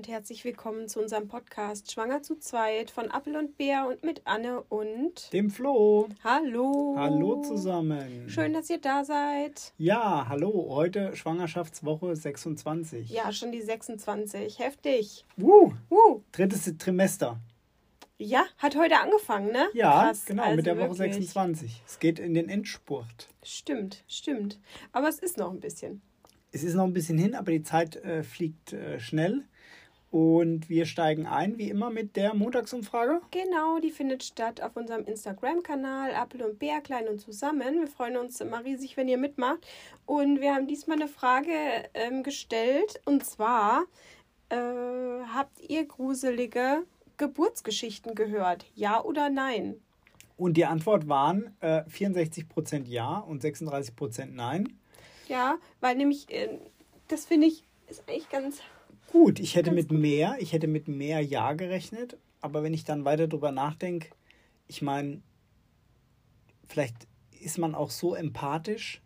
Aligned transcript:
und 0.00 0.08
herzlich 0.08 0.46
willkommen 0.46 0.88
zu 0.88 0.98
unserem 0.98 1.28
Podcast 1.28 1.92
Schwanger 1.92 2.22
zu 2.22 2.38
zweit 2.38 2.90
von 2.90 3.10
Appel 3.10 3.36
und 3.36 3.58
Bär 3.58 3.86
und 3.86 4.02
mit 4.02 4.22
Anne 4.24 4.62
und 4.62 5.30
dem 5.34 5.50
Flo. 5.50 6.08
Hallo. 6.24 6.94
Hallo 6.96 7.42
zusammen. 7.42 8.26
Schön, 8.26 8.54
dass 8.54 8.70
ihr 8.70 8.80
da 8.80 9.04
seid. 9.04 9.74
Ja, 9.76 10.24
hallo. 10.26 10.68
Heute 10.70 11.14
Schwangerschaftswoche 11.14 12.16
26. 12.16 13.10
Ja, 13.10 13.30
schon 13.30 13.52
die 13.52 13.60
26. 13.60 14.58
Heftig. 14.58 15.26
Woo. 15.36 15.74
Woo. 15.90 16.22
Drittes 16.32 16.72
Trimester. 16.78 17.38
Ja, 18.16 18.44
hat 18.56 18.78
heute 18.78 19.00
angefangen, 19.00 19.52
ne? 19.52 19.68
Ja, 19.74 20.04
Krass. 20.04 20.24
genau, 20.24 20.44
also 20.44 20.56
mit 20.56 20.64
der 20.64 20.78
Woche 20.78 20.98
wirklich. 20.98 21.16
26. 21.16 21.82
Es 21.86 21.98
geht 21.98 22.18
in 22.18 22.32
den 22.32 22.48
Endspurt. 22.48 23.28
Stimmt, 23.42 24.02
stimmt. 24.08 24.58
Aber 24.92 25.10
es 25.10 25.18
ist 25.18 25.36
noch 25.36 25.52
ein 25.52 25.60
bisschen 25.60 26.00
es 26.52 26.64
ist 26.64 26.74
noch 26.74 26.84
ein 26.84 26.92
bisschen 26.92 27.18
hin, 27.18 27.34
aber 27.34 27.52
die 27.52 27.62
Zeit 27.62 27.96
äh, 27.96 28.22
fliegt 28.22 28.72
äh, 28.72 28.98
schnell. 28.98 29.44
Und 30.10 30.68
wir 30.68 30.86
steigen 30.86 31.26
ein, 31.26 31.56
wie 31.56 31.70
immer, 31.70 31.90
mit 31.90 32.16
der 32.16 32.34
Montagsumfrage. 32.34 33.20
Genau, 33.30 33.78
die 33.78 33.92
findet 33.92 34.24
statt 34.24 34.60
auf 34.60 34.76
unserem 34.76 35.04
Instagram-Kanal 35.04 36.14
Apfel 36.14 36.42
und 36.42 36.58
Bär, 36.58 36.80
klein 36.80 37.06
und 37.06 37.20
zusammen. 37.20 37.80
Wir 37.80 37.86
freuen 37.86 38.16
uns 38.16 38.40
immer 38.40 38.64
riesig, 38.64 38.96
wenn 38.96 39.06
ihr 39.06 39.18
mitmacht. 39.18 39.64
Und 40.06 40.40
wir 40.40 40.54
haben 40.54 40.66
diesmal 40.66 40.96
eine 40.96 41.06
Frage 41.06 41.52
ähm, 41.94 42.24
gestellt. 42.24 43.00
Und 43.04 43.24
zwar, 43.24 43.84
äh, 44.48 44.56
habt 44.56 45.60
ihr 45.68 45.86
gruselige 45.86 46.84
Geburtsgeschichten 47.16 48.16
gehört? 48.16 48.66
Ja 48.74 49.04
oder 49.04 49.30
nein? 49.30 49.76
Und 50.36 50.56
die 50.56 50.64
Antwort 50.64 51.06
waren 51.06 51.54
äh, 51.60 51.82
64% 51.82 52.88
ja 52.88 53.18
und 53.18 53.44
36% 53.44 54.30
nein. 54.32 54.80
Ja, 55.28 55.56
weil 55.80 55.94
nämlich, 55.96 56.28
äh, 56.30 56.58
das 57.06 57.26
finde 57.26 57.46
ich, 57.46 57.64
ist 57.88 58.02
eigentlich 58.08 58.28
ganz. 58.30 58.60
Gut, 59.12 59.40
ich 59.40 59.56
hätte 59.56 59.72
mit 59.72 59.90
mehr, 59.90 60.36
ich 60.38 60.52
hätte 60.52 60.68
mit 60.68 60.86
mehr 60.86 61.20
Ja 61.20 61.52
gerechnet, 61.52 62.16
aber 62.40 62.62
wenn 62.62 62.74
ich 62.74 62.84
dann 62.84 63.04
weiter 63.04 63.26
drüber 63.26 63.50
nachdenke, 63.50 64.10
ich 64.68 64.82
meine, 64.82 65.20
vielleicht 66.68 67.08
ist 67.40 67.58
man 67.58 67.74
auch 67.74 67.90
so 67.90 68.14
empathisch, 68.14 69.02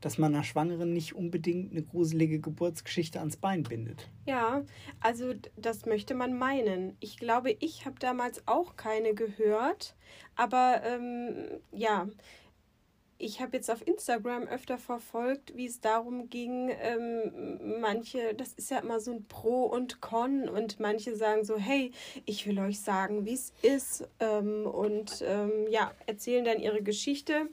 dass 0.00 0.18
man 0.18 0.34
einer 0.34 0.44
Schwangeren 0.44 0.92
nicht 0.92 1.14
unbedingt 1.14 1.72
eine 1.72 1.82
gruselige 1.82 2.40
Geburtsgeschichte 2.40 3.18
ans 3.18 3.36
Bein 3.36 3.64
bindet. 3.64 4.08
Ja, 4.26 4.64
also 5.00 5.34
das 5.56 5.84
möchte 5.84 6.14
man 6.14 6.38
meinen. 6.38 6.96
Ich 7.00 7.18
glaube, 7.18 7.56
ich 7.60 7.84
habe 7.84 7.98
damals 7.98 8.46
auch 8.46 8.76
keine 8.76 9.14
gehört, 9.14 9.94
aber 10.36 10.82
ähm, 10.84 11.60
ja, 11.72 12.08
ich 13.20 13.40
habe 13.40 13.56
jetzt 13.56 13.70
auf 13.70 13.86
Instagram 13.86 14.44
öfter 14.44 14.78
verfolgt, 14.78 15.54
wie 15.54 15.66
es 15.66 15.80
darum 15.80 16.30
ging, 16.30 16.70
ähm, 16.80 17.80
manche, 17.80 18.34
das 18.34 18.54
ist 18.54 18.70
ja 18.70 18.78
immer 18.78 19.00
so 19.00 19.12
ein 19.12 19.24
Pro 19.26 19.64
und 19.64 20.00
Con 20.00 20.48
und 20.48 20.80
manche 20.80 21.14
sagen 21.14 21.44
so, 21.44 21.56
hey, 21.58 21.92
ich 22.24 22.46
will 22.46 22.58
euch 22.58 22.80
sagen, 22.80 23.26
wie 23.26 23.34
es 23.34 23.52
ist 23.62 24.08
ähm, 24.20 24.66
und 24.66 25.22
ähm, 25.26 25.66
ja, 25.70 25.92
erzählen 26.06 26.44
dann 26.44 26.60
ihre 26.60 26.82
Geschichte. 26.82 27.48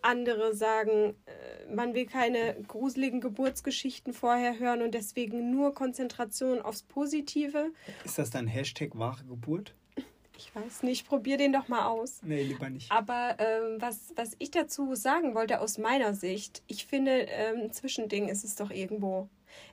Andere 0.00 0.54
sagen, 0.54 1.16
äh, 1.26 1.74
man 1.74 1.94
will 1.94 2.06
keine 2.06 2.56
gruseligen 2.68 3.20
Geburtsgeschichten 3.20 4.12
vorher 4.12 4.58
hören 4.58 4.82
und 4.82 4.94
deswegen 4.94 5.50
nur 5.50 5.74
Konzentration 5.74 6.62
aufs 6.62 6.82
Positive. 6.82 7.72
Ist 8.04 8.18
das 8.18 8.30
dann 8.30 8.46
Hashtag 8.46 8.96
wahre 8.96 9.24
Geburt? 9.24 9.74
Ich 10.38 10.54
weiß 10.54 10.84
nicht, 10.84 11.08
probier 11.08 11.36
den 11.36 11.52
doch 11.52 11.66
mal 11.66 11.86
aus. 11.86 12.20
Nee, 12.22 12.44
lieber 12.44 12.70
nicht. 12.70 12.92
Aber 12.92 13.36
ähm, 13.40 13.80
was, 13.80 14.12
was 14.14 14.36
ich 14.38 14.52
dazu 14.52 14.94
sagen 14.94 15.34
wollte 15.34 15.60
aus 15.60 15.78
meiner 15.78 16.14
Sicht, 16.14 16.62
ich 16.68 16.86
finde, 16.86 17.26
ähm, 17.28 17.62
ein 17.62 17.72
Zwischending 17.72 18.28
ist 18.28 18.44
es 18.44 18.54
doch 18.54 18.70
irgendwo. 18.70 19.28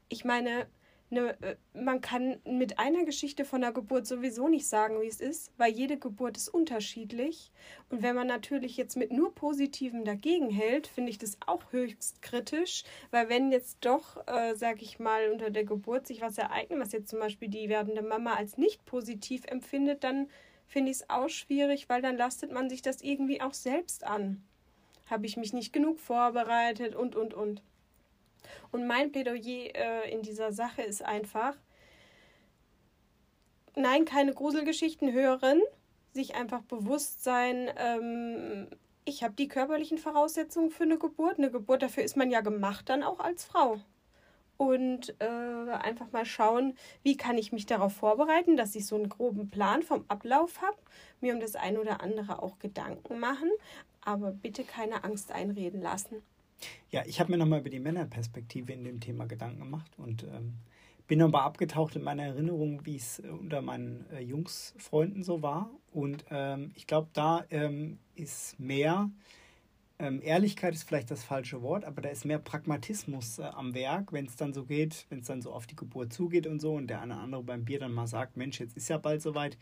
Ich 0.09 0.25
meine, 0.25 0.65
ne, 1.11 1.37
äh, 1.41 1.55
man 1.73 2.01
kann 2.01 2.37
mit 2.45 2.79
einer 2.79 3.05
Geschichte 3.05 3.45
von 3.45 3.61
der 3.61 3.73
Geburt 3.73 4.07
sowieso 4.07 4.47
nicht 4.47 4.67
sagen, 4.67 4.99
wie 5.01 5.07
es 5.07 5.21
ist, 5.21 5.51
weil 5.57 5.71
jede 5.71 5.99
Geburt 5.99 6.35
ist 6.35 6.49
unterschiedlich. 6.49 7.51
Und 7.89 8.01
wenn 8.01 8.15
man 8.15 8.25
natürlich 8.25 8.75
jetzt 8.75 8.97
mit 8.97 9.11
nur 9.11 9.35
Positivem 9.35 10.03
dagegen 10.03 10.49
hält, 10.49 10.87
finde 10.87 11.11
ich 11.11 11.19
das 11.19 11.37
auch 11.45 11.71
höchst 11.71 12.23
kritisch, 12.23 12.83
weil 13.11 13.29
wenn 13.29 13.51
jetzt 13.51 13.77
doch, 13.81 14.25
äh, 14.27 14.55
sag 14.55 14.81
ich 14.81 14.97
mal, 14.97 15.29
unter 15.31 15.51
der 15.51 15.63
Geburt 15.63 16.07
sich 16.07 16.21
was 16.21 16.39
ereignet, 16.39 16.79
was 16.79 16.91
jetzt 16.91 17.09
zum 17.09 17.19
Beispiel 17.19 17.49
die 17.49 17.69
werdende 17.69 18.01
Mama 18.01 18.33
als 18.33 18.57
nicht 18.57 18.83
positiv 18.85 19.43
empfindet, 19.45 20.03
dann 20.03 20.27
finde 20.67 20.91
ich 20.91 20.97
es 20.97 21.09
auch 21.09 21.29
schwierig, 21.29 21.89
weil 21.89 22.01
dann 22.01 22.17
lastet 22.17 22.51
man 22.51 22.69
sich 22.69 22.81
das 22.81 23.01
irgendwie 23.01 23.41
auch 23.41 23.53
selbst 23.53 24.03
an. 24.03 24.43
Habe 25.05 25.25
ich 25.25 25.37
mich 25.37 25.53
nicht 25.53 25.73
genug 25.73 25.99
vorbereitet 25.99 26.95
und, 26.95 27.15
und, 27.15 27.33
und. 27.33 27.61
Und 28.71 28.87
mein 28.87 29.11
Plädoyer 29.11 29.75
äh, 29.75 30.11
in 30.11 30.21
dieser 30.21 30.51
Sache 30.51 30.81
ist 30.81 31.03
einfach, 31.03 31.55
nein, 33.75 34.05
keine 34.05 34.33
Gruselgeschichten 34.33 35.13
hören, 35.13 35.61
sich 36.13 36.35
einfach 36.35 36.61
bewusst 36.61 37.23
sein, 37.23 37.69
ähm, 37.77 38.67
ich 39.07 39.23
habe 39.23 39.35
die 39.35 39.47
körperlichen 39.47 39.99
Voraussetzungen 39.99 40.71
für 40.71 40.83
eine 40.83 40.97
Geburt. 40.97 41.37
Eine 41.37 41.51
Geburt, 41.51 41.83
dafür 41.83 42.03
ist 42.03 42.17
man 42.17 42.31
ja 42.31 42.41
gemacht 42.41 42.89
dann 42.89 43.03
auch 43.03 43.19
als 43.19 43.45
Frau 43.45 43.79
und 44.57 45.15
äh, 45.19 45.25
einfach 45.25 46.11
mal 46.11 46.25
schauen, 46.25 46.75
wie 47.03 47.17
kann 47.17 47.37
ich 47.37 47.51
mich 47.51 47.65
darauf 47.65 47.93
vorbereiten, 47.93 48.57
dass 48.57 48.75
ich 48.75 48.85
so 48.85 48.95
einen 48.95 49.09
groben 49.09 49.49
Plan 49.49 49.83
vom 49.83 50.05
Ablauf 50.07 50.61
habe, 50.61 50.77
mir 51.21 51.33
um 51.33 51.39
das 51.39 51.55
eine 51.55 51.79
oder 51.79 52.01
andere 52.01 52.41
auch 52.41 52.59
Gedanken 52.59 53.19
machen, 53.19 53.49
aber 54.01 54.31
bitte 54.31 54.63
keine 54.63 55.03
Angst 55.03 55.31
einreden 55.31 55.81
lassen. 55.81 56.21
Ja, 56.89 57.03
ich 57.05 57.19
habe 57.19 57.31
mir 57.31 57.37
nochmal 57.37 57.59
über 57.59 57.69
die 57.69 57.79
Männerperspektive 57.79 58.71
in 58.71 58.83
dem 58.83 58.99
Thema 58.99 59.25
Gedanken 59.25 59.59
gemacht 59.59 59.91
und 59.97 60.23
ähm, 60.23 60.53
bin 61.07 61.19
nochmal 61.19 61.43
abgetaucht 61.43 61.95
in 61.95 62.03
meiner 62.03 62.23
Erinnerung, 62.23 62.85
wie 62.85 62.95
es 62.95 63.19
äh, 63.19 63.27
unter 63.27 63.61
meinen 63.61 64.05
äh, 64.11 64.21
Jungsfreunden 64.21 65.23
so 65.23 65.41
war. 65.41 65.69
Und 65.91 66.25
ähm, 66.31 66.71
ich 66.75 66.87
glaube, 66.87 67.09
da 67.13 67.45
ähm, 67.49 67.99
ist 68.15 68.59
mehr 68.59 69.09
ähm, 69.97 70.21
Ehrlichkeit 70.21 70.73
ist 70.73 70.83
vielleicht 70.83 71.09
das 71.09 71.23
falsche 71.23 71.61
Wort, 71.61 71.85
aber 71.85 72.01
da 72.01 72.09
ist 72.09 72.25
mehr 72.25 72.39
Pragmatismus 72.39 73.39
äh, 73.39 73.43
am 73.43 73.73
Werk, 73.73 74.11
wenn 74.11 74.25
es 74.25 74.35
dann 74.35 74.53
so 74.53 74.65
geht, 74.65 75.05
wenn 75.09 75.19
es 75.19 75.27
dann 75.27 75.41
so 75.41 75.53
auf 75.53 75.67
die 75.67 75.75
Geburt 75.75 76.11
zugeht 76.11 76.47
und 76.47 76.59
so 76.59 76.73
und 76.73 76.87
der 76.87 77.01
eine 77.01 77.13
oder 77.13 77.23
andere 77.23 77.43
beim 77.43 77.63
Bier 77.63 77.79
dann 77.79 77.93
mal 77.93 78.07
sagt, 78.07 78.35
Mensch, 78.35 78.59
jetzt 78.59 78.75
ist 78.75 78.89
ja 78.89 78.97
bald 78.97 79.21
soweit, 79.21 79.57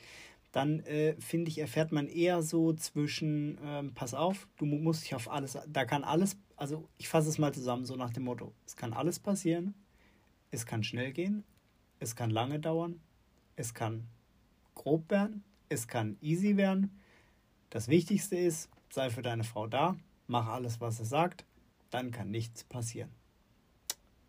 dann 0.52 0.80
äh, 0.82 1.16
finde 1.20 1.50
ich, 1.50 1.60
erfährt 1.60 1.92
man 1.92 2.08
eher 2.08 2.42
so 2.42 2.74
zwischen, 2.74 3.60
ähm, 3.64 3.94
pass 3.94 4.14
auf, 4.14 4.48
du 4.58 4.66
musst 4.66 5.04
dich 5.04 5.14
auf 5.14 5.30
alles, 5.30 5.58
da 5.68 5.86
kann 5.86 6.04
alles, 6.04 6.38
also 6.56 6.88
ich 6.98 7.10
fasse 7.10 7.30
es 7.30 7.38
mal 7.38 7.54
zusammen, 7.54 7.86
so 7.86 7.96
nach 7.96 8.12
dem 8.12 8.24
Motto, 8.24 8.54
es 8.66 8.76
kann 8.76 8.94
alles 8.94 9.20
passieren, 9.20 9.76
es 10.50 10.66
kann 10.66 10.84
schnell 10.84 11.12
gehen, 11.12 11.44
es 12.00 12.16
kann 12.16 12.32
lange 12.32 12.60
dauern, 12.60 13.00
es 13.56 13.74
kann 13.74 14.08
grob 14.74 15.10
werden, 15.12 15.44
es 15.70 15.88
kann 15.88 16.18
easy 16.22 16.58
werden. 16.58 17.00
Das 17.70 17.88
Wichtigste 17.88 18.36
ist, 18.36 18.70
sei 18.90 19.10
für 19.10 19.22
deine 19.22 19.44
Frau 19.44 19.68
da, 19.68 19.96
mach 20.28 20.48
alles, 20.48 20.82
was 20.82 21.00
er 21.00 21.06
sagt, 21.06 21.46
dann 21.90 22.12
kann 22.12 22.32
nichts 22.32 22.64
passieren. 22.64 23.12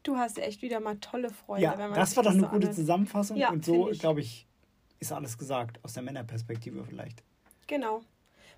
Du 0.02 0.16
hast 0.16 0.38
echt 0.38 0.60
wieder 0.60 0.80
mal 0.80 0.98
tolle 0.98 1.30
Freunde. 1.30 1.64
Ja, 1.64 1.88
das 1.88 2.14
war 2.16 2.24
doch 2.24 2.32
eine 2.32 2.42
so 2.42 2.48
gute 2.48 2.70
Zusammenfassung 2.70 3.38
ja, 3.38 3.50
und 3.50 3.64
so, 3.64 3.90
glaube 3.98 4.20
ich, 4.20 4.46
ist 5.00 5.12
alles 5.12 5.38
gesagt, 5.38 5.82
aus 5.82 5.94
der 5.94 6.02
Männerperspektive 6.02 6.84
vielleicht. 6.84 7.22
Genau. 7.66 8.02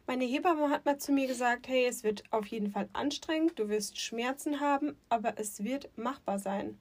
Meine 0.08 0.24
Hebamme 0.24 0.70
hat 0.70 0.84
mal 0.84 0.98
zu 0.98 1.12
mir 1.12 1.26
gesagt, 1.26 1.68
hey, 1.68 1.86
es 1.86 2.04
wird 2.04 2.24
auf 2.30 2.46
jeden 2.46 2.70
Fall 2.70 2.88
anstrengend, 2.92 3.58
du 3.58 3.68
wirst 3.68 3.98
Schmerzen 4.00 4.60
haben, 4.60 4.96
aber 5.08 5.38
es 5.38 5.64
wird 5.64 5.96
machbar 5.96 6.38
sein. 6.38 6.78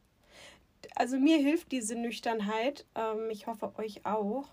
Also 0.96 1.18
mir 1.18 1.38
hilft 1.38 1.72
diese 1.72 1.96
Nüchternheit, 1.96 2.86
ähm, 2.96 3.30
ich 3.32 3.48
hoffe 3.48 3.74
euch 3.78 4.06
auch. 4.06 4.48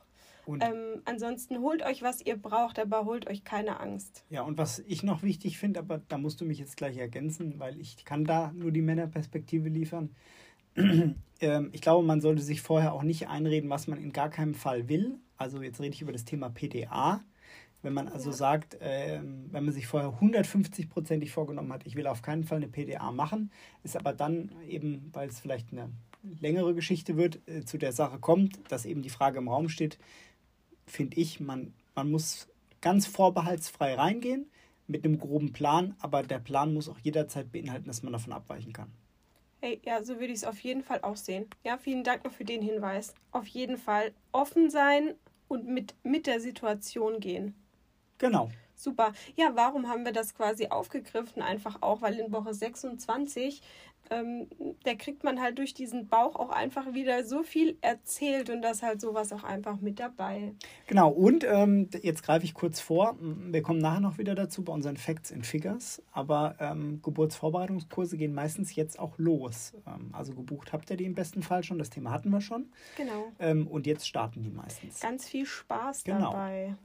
Ähm, 0.49 1.03
ansonsten 1.05 1.61
holt 1.61 1.83
euch, 1.83 2.03
was 2.03 2.21
ihr 2.21 2.37
braucht, 2.37 2.79
aber 2.79 3.05
holt 3.05 3.29
euch 3.29 3.45
keine 3.45 3.81
Angst. 3.81 4.25
Ja, 4.29 4.43
und 4.43 4.59
was 4.59 4.81
ich 4.81 5.03
noch 5.03 5.23
wichtig 5.23 5.59
finde, 5.59 5.81
aber 5.81 5.99
da 6.09 6.19
musst 6.19 6.41
du 6.41 6.45
mich 6.45 6.59
jetzt 6.59 6.77
gleich 6.77 6.97
ergänzen, 6.97 7.59
weil 7.59 7.81
ich 7.81 8.05
kann 8.05 8.25
da 8.25 8.53
nur 8.53 8.73
die 8.73 8.83
Männerperspektive 8.83 9.69
liefern. 9.69 10.11
ähm, 10.77 11.71
ich 11.73 11.81
glaube, 11.81 12.07
man 12.07 12.21
sollte 12.21 12.43
sich 12.43 12.63
vorher 12.63 12.93
auch 12.93 13.03
nicht 13.03 13.29
einreden, 13.29 13.71
was 13.71 13.87
man 13.87 14.03
in 14.03 14.13
gar 14.13 14.31
keinem 14.31 14.55
Fall 14.55 14.89
will. 14.89 15.19
Also 15.37 15.63
jetzt 15.63 15.81
rede 15.81 15.95
ich 15.95 16.03
über 16.03 16.13
das 16.13 16.25
Thema 16.25 16.49
PDA. 16.51 17.23
Wenn 17.83 17.95
man 17.95 18.09
also 18.09 18.31
ja. 18.31 18.37
sagt, 18.37 18.79
ähm, 18.81 19.49
wenn 19.51 19.65
man 19.65 19.75
sich 19.75 19.87
vorher 19.87 20.11
150-prozentig 20.11 21.31
vorgenommen 21.31 21.73
hat, 21.73 21.85
ich 21.85 21.97
will 21.97 22.07
auf 22.07 22.23
keinen 22.23 22.45
Fall 22.45 22.59
eine 22.59 22.69
PDA 22.69 23.11
machen, 23.11 23.51
ist 23.83 23.97
aber 23.97 24.13
dann 24.13 24.53
eben, 24.69 25.11
weil 25.13 25.29
es 25.29 25.41
vielleicht 25.41 25.73
eine 25.73 25.91
längere 26.41 26.75
Geschichte 26.75 27.17
wird, 27.17 27.41
äh, 27.49 27.65
zu 27.65 27.79
der 27.79 27.93
Sache 27.93 28.19
kommt, 28.19 28.61
dass 28.71 28.87
eben 28.87 29.03
die 29.03 29.11
Frage 29.11 29.39
im 29.39 29.49
Raum 29.49 29.69
steht, 29.69 29.99
finde 30.87 31.17
ich, 31.17 31.41
man, 31.41 31.73
man 31.95 32.11
muss 32.11 32.49
ganz 32.81 33.07
vorbehaltsfrei 33.07 33.95
reingehen 33.95 34.51
mit 34.87 35.05
einem 35.05 35.19
groben 35.19 35.53
Plan, 35.53 35.95
aber 36.01 36.23
der 36.23 36.39
Plan 36.39 36.75
muss 36.75 36.89
auch 36.89 36.99
jederzeit 36.99 37.51
beinhalten, 37.53 37.87
dass 37.87 38.03
man 38.03 38.13
davon 38.13 38.33
abweichen 38.33 38.73
kann. 38.73 38.93
Hey, 39.61 39.81
ja, 39.85 40.03
so 40.03 40.15
würde 40.15 40.33
ich 40.33 40.39
es 40.39 40.45
auf 40.45 40.59
jeden 40.61 40.83
Fall 40.83 41.01
auch 41.03 41.17
sehen. 41.17 41.47
Ja, 41.65 41.79
vielen 41.79 42.03
Dank 42.03 42.25
noch 42.25 42.33
für 42.33 42.45
den 42.45 42.63
Hinweis. 42.63 43.15
Auf 43.31 43.47
jeden 43.47 43.79
Fall 43.79 44.13
offen 44.33 44.71
sein 44.71 45.15
und 45.47 45.69
mit, 45.69 45.95
mit 46.03 46.27
der 46.27 46.41
Situation 46.41 47.21
gehen. 47.21 47.55
Genau. 48.19 48.51
Super. 48.83 49.13
Ja, 49.37 49.53
warum 49.55 49.89
haben 49.89 50.05
wir 50.05 50.13
das 50.13 50.35
quasi 50.35 50.69
aufgegriffen? 50.69 51.43
Einfach 51.43 51.79
auch, 51.81 52.03
weil 52.03 52.19
in 52.19 52.33
Woche 52.33 52.55
26 52.55 53.63
ähm, 54.11 54.49
da 54.85 54.95
kriegt 54.95 55.25
man 55.25 55.41
halt 55.41 55.59
durch 55.59 55.75
diesen 55.75 56.09
Bauch 56.09 56.37
auch 56.37 56.51
einfach 56.51 56.93
wieder 56.93 57.25
so 57.25 57.43
viel 57.43 57.79
erzählt 57.81 58.51
und 58.51 58.63
das 58.63 58.83
halt 58.83 59.01
sowas 59.01 59.33
auch 59.33 59.45
einfach 59.45 59.81
mit 59.81 60.01
dabei. 60.01 60.53
Genau, 60.87 61.11
und 61.11 61.45
ähm, 61.45 61.89
jetzt 62.03 62.23
greife 62.23 62.45
ich 62.45 62.55
kurz 62.55 62.81
vor, 62.81 63.17
wir 63.21 63.63
kommen 63.63 63.81
nachher 63.81 64.01
noch 64.01 64.19
wieder 64.19 64.35
dazu 64.35 64.63
bei 64.63 64.73
unseren 64.73 64.97
Facts 64.97 65.33
and 65.33 65.47
Figures, 65.47 66.03
aber 66.13 66.57
ähm, 66.61 67.01
Geburtsvorbereitungskurse 67.03 68.17
gehen 68.17 68.35
meistens 68.35 68.75
jetzt 68.75 68.99
auch 68.99 69.19
los. 69.19 69.73
Ähm, 69.87 70.11
also 70.13 70.35
gebucht 70.35 70.73
habt 70.73 70.91
ihr 70.91 70.97
die 70.97 71.05
im 71.05 71.15
besten 71.15 71.43
Fall 71.43 71.65
schon, 71.65 71.79
das 71.79 71.91
Thema 71.91 72.11
hatten 72.11 72.31
wir 72.31 72.41
schon. 72.41 72.71
Genau. 72.97 73.33
Ähm, 73.39 73.67
und 73.67 73.87
jetzt 73.87 74.07
starten 74.07 74.43
die 74.43 74.51
meistens. 74.51 75.01
Ganz 75.01 75.29
viel 75.29 75.47
Spaß 75.47 76.05
genau. 76.05 76.33
dabei. 76.33 76.77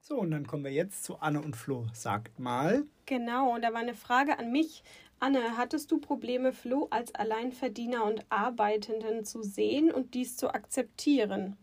So, 0.00 0.16
und 0.16 0.30
dann 0.30 0.46
kommen 0.46 0.64
wir 0.64 0.72
jetzt 0.72 1.04
zu 1.04 1.18
Anne 1.18 1.40
und 1.40 1.56
Flo. 1.56 1.86
Sagt 1.92 2.38
mal. 2.38 2.84
Genau, 3.06 3.54
und 3.54 3.62
da 3.62 3.72
war 3.72 3.80
eine 3.80 3.94
Frage 3.94 4.38
an 4.38 4.50
mich. 4.50 4.82
Anne, 5.18 5.58
hattest 5.58 5.92
du 5.92 5.98
Probleme, 5.98 6.52
Flo 6.52 6.88
als 6.90 7.14
Alleinverdiener 7.14 8.04
und 8.04 8.24
Arbeitenden 8.30 9.24
zu 9.24 9.42
sehen 9.42 9.92
und 9.92 10.14
dies 10.14 10.36
zu 10.36 10.54
akzeptieren? 10.54 11.58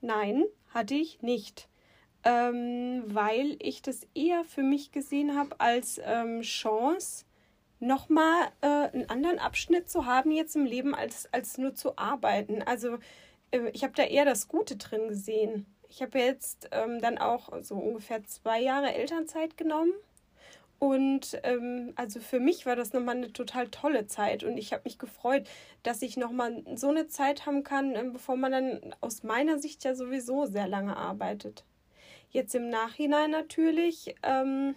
Nein, 0.00 0.44
hatte 0.74 0.94
ich 0.94 1.22
nicht. 1.22 1.68
Ähm, 2.24 3.04
weil 3.06 3.56
ich 3.60 3.80
das 3.80 4.06
eher 4.14 4.44
für 4.44 4.62
mich 4.62 4.92
gesehen 4.92 5.38
habe 5.38 5.58
als 5.60 6.00
ähm, 6.04 6.42
Chance, 6.42 7.24
nochmal 7.78 8.48
äh, 8.60 8.66
einen 8.66 9.08
anderen 9.08 9.38
Abschnitt 9.38 9.88
zu 9.88 10.04
haben 10.04 10.32
jetzt 10.32 10.54
im 10.56 10.66
Leben, 10.66 10.94
als, 10.94 11.32
als 11.32 11.56
nur 11.56 11.74
zu 11.74 11.96
arbeiten. 11.96 12.62
Also 12.62 12.98
äh, 13.52 13.70
ich 13.72 13.84
habe 13.84 13.94
da 13.94 14.02
eher 14.02 14.24
das 14.24 14.48
Gute 14.48 14.76
drin 14.76 15.08
gesehen. 15.08 15.66
Ich 15.90 16.00
habe 16.00 16.18
jetzt 16.18 16.68
ähm, 16.70 17.00
dann 17.00 17.18
auch 17.18 17.50
so 17.62 17.74
ungefähr 17.74 18.24
zwei 18.24 18.60
Jahre 18.60 18.94
Elternzeit 18.94 19.56
genommen 19.56 19.92
und 20.80 21.38
ähm, 21.42 21.92
also 21.96 22.20
für 22.20 22.40
mich 22.40 22.64
war 22.64 22.74
das 22.74 22.94
nochmal 22.94 23.16
eine 23.16 23.34
total 23.34 23.68
tolle 23.68 24.06
Zeit 24.06 24.44
und 24.44 24.56
ich 24.56 24.72
habe 24.72 24.84
mich 24.84 24.98
gefreut, 24.98 25.46
dass 25.82 26.00
ich 26.00 26.16
nochmal 26.16 26.64
so 26.74 26.88
eine 26.88 27.06
Zeit 27.06 27.44
haben 27.44 27.64
kann, 27.64 27.94
ähm, 27.94 28.14
bevor 28.14 28.36
man 28.36 28.50
dann 28.50 28.94
aus 29.02 29.22
meiner 29.22 29.58
Sicht 29.58 29.84
ja 29.84 29.94
sowieso 29.94 30.46
sehr 30.46 30.66
lange 30.66 30.96
arbeitet. 30.96 31.64
Jetzt 32.30 32.54
im 32.54 32.70
Nachhinein 32.70 33.30
natürlich, 33.30 34.14
ähm, 34.22 34.74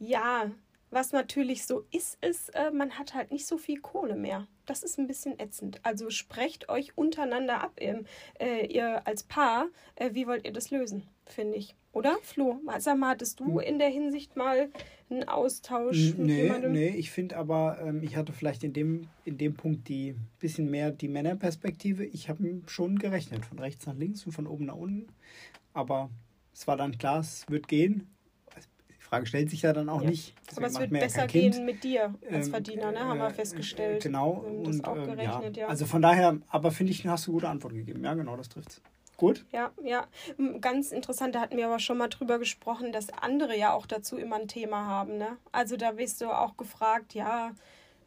ja, 0.00 0.50
was 0.92 1.12
natürlich 1.12 1.66
so 1.66 1.84
ist, 1.90 2.22
ist, 2.22 2.50
äh, 2.50 2.70
man 2.70 2.98
hat 2.98 3.14
halt 3.14 3.30
nicht 3.30 3.46
so 3.46 3.56
viel 3.56 3.80
Kohle 3.80 4.14
mehr. 4.14 4.46
Das 4.66 4.82
ist 4.82 4.98
ein 4.98 5.06
bisschen 5.06 5.38
ätzend. 5.40 5.80
Also 5.82 6.10
sprecht 6.10 6.68
euch 6.68 6.96
untereinander 6.96 7.62
ab, 7.62 7.80
ihr, 7.80 8.04
äh, 8.38 8.66
ihr 8.66 9.06
als 9.06 9.22
Paar. 9.22 9.68
Äh, 9.96 10.10
wie 10.12 10.26
wollt 10.26 10.44
ihr 10.44 10.52
das 10.52 10.70
lösen, 10.70 11.04
finde 11.26 11.56
ich. 11.56 11.74
Oder, 11.92 12.16
Flo? 12.22 12.60
Sag 12.78 12.98
mal, 12.98 13.10
hattest 13.10 13.40
du 13.40 13.58
hm. 13.58 13.60
in 13.60 13.78
der 13.78 13.88
Hinsicht 13.88 14.36
mal 14.36 14.70
einen 15.10 15.28
Austausch 15.28 16.14
mit 16.16 16.18
nee, 16.18 16.42
jemandem? 16.42 16.72
Nee, 16.72 16.88
ich 16.88 17.10
finde 17.10 17.36
aber, 17.36 17.78
ähm, 17.82 18.02
ich 18.02 18.16
hatte 18.16 18.32
vielleicht 18.32 18.62
in 18.62 18.72
dem, 18.72 19.08
in 19.24 19.38
dem 19.38 19.54
Punkt 19.54 19.88
die 19.88 20.14
bisschen 20.38 20.70
mehr 20.70 20.90
die 20.90 21.08
Männerperspektive. 21.08 22.04
Ich 22.04 22.28
habe 22.28 22.62
schon 22.66 22.98
gerechnet, 22.98 23.46
von 23.46 23.58
rechts 23.58 23.86
nach 23.86 23.96
links 23.96 24.24
und 24.26 24.32
von 24.32 24.46
oben 24.46 24.66
nach 24.66 24.76
unten. 24.76 25.08
Aber 25.72 26.10
es 26.52 26.66
war 26.66 26.76
dann 26.76 26.96
klar, 26.98 27.20
es 27.20 27.46
wird 27.48 27.68
gehen. 27.68 28.11
Die 29.12 29.16
Frage 29.16 29.26
stellt 29.26 29.50
sich 29.50 29.62
ja 29.62 29.74
dann 29.74 29.90
auch 29.90 30.00
ja. 30.00 30.08
nicht. 30.08 30.34
Deswegen 30.48 30.64
aber 30.64 30.72
es 30.72 30.80
wird 30.80 30.90
besser 30.90 31.26
gehen 31.26 31.66
mit 31.66 31.84
dir 31.84 32.14
als 32.30 32.46
ähm, 32.46 32.52
Verdiener, 32.52 32.92
ne? 32.92 33.00
haben 33.00 33.18
wir 33.18 33.26
äh, 33.26 33.34
festgestellt. 33.34 34.02
Genau. 34.02 34.30
Und, 34.30 34.86
auch 34.88 34.96
ähm, 34.96 35.04
gerechnet, 35.04 35.56
ja. 35.56 35.64
ja. 35.64 35.68
Also 35.68 35.84
von 35.84 36.00
daher, 36.00 36.38
aber 36.48 36.70
finde 36.70 36.92
ich, 36.92 37.06
hast 37.06 37.26
du 37.26 37.32
gute 37.32 37.48
Antwort 37.48 37.74
gegeben. 37.74 38.02
Ja, 38.02 38.14
genau, 38.14 38.36
das 38.36 38.48
trifft's. 38.48 38.80
Gut. 39.18 39.44
Ja, 39.52 39.70
ja. 39.84 40.06
Ganz 40.60 40.92
interessant, 40.92 41.34
da 41.34 41.40
hatten 41.40 41.56
wir 41.56 41.66
aber 41.66 41.78
schon 41.78 41.98
mal 41.98 42.08
drüber 42.08 42.38
gesprochen, 42.38 42.90
dass 42.90 43.10
andere 43.10 43.56
ja 43.56 43.72
auch 43.72 43.86
dazu 43.86 44.16
immer 44.16 44.36
ein 44.36 44.48
Thema 44.48 44.86
haben. 44.86 45.18
Ne? 45.18 45.36
Also 45.52 45.76
da 45.76 45.98
wirst 45.98 46.22
du 46.22 46.30
auch 46.30 46.56
gefragt, 46.56 47.14
ja, 47.14 47.52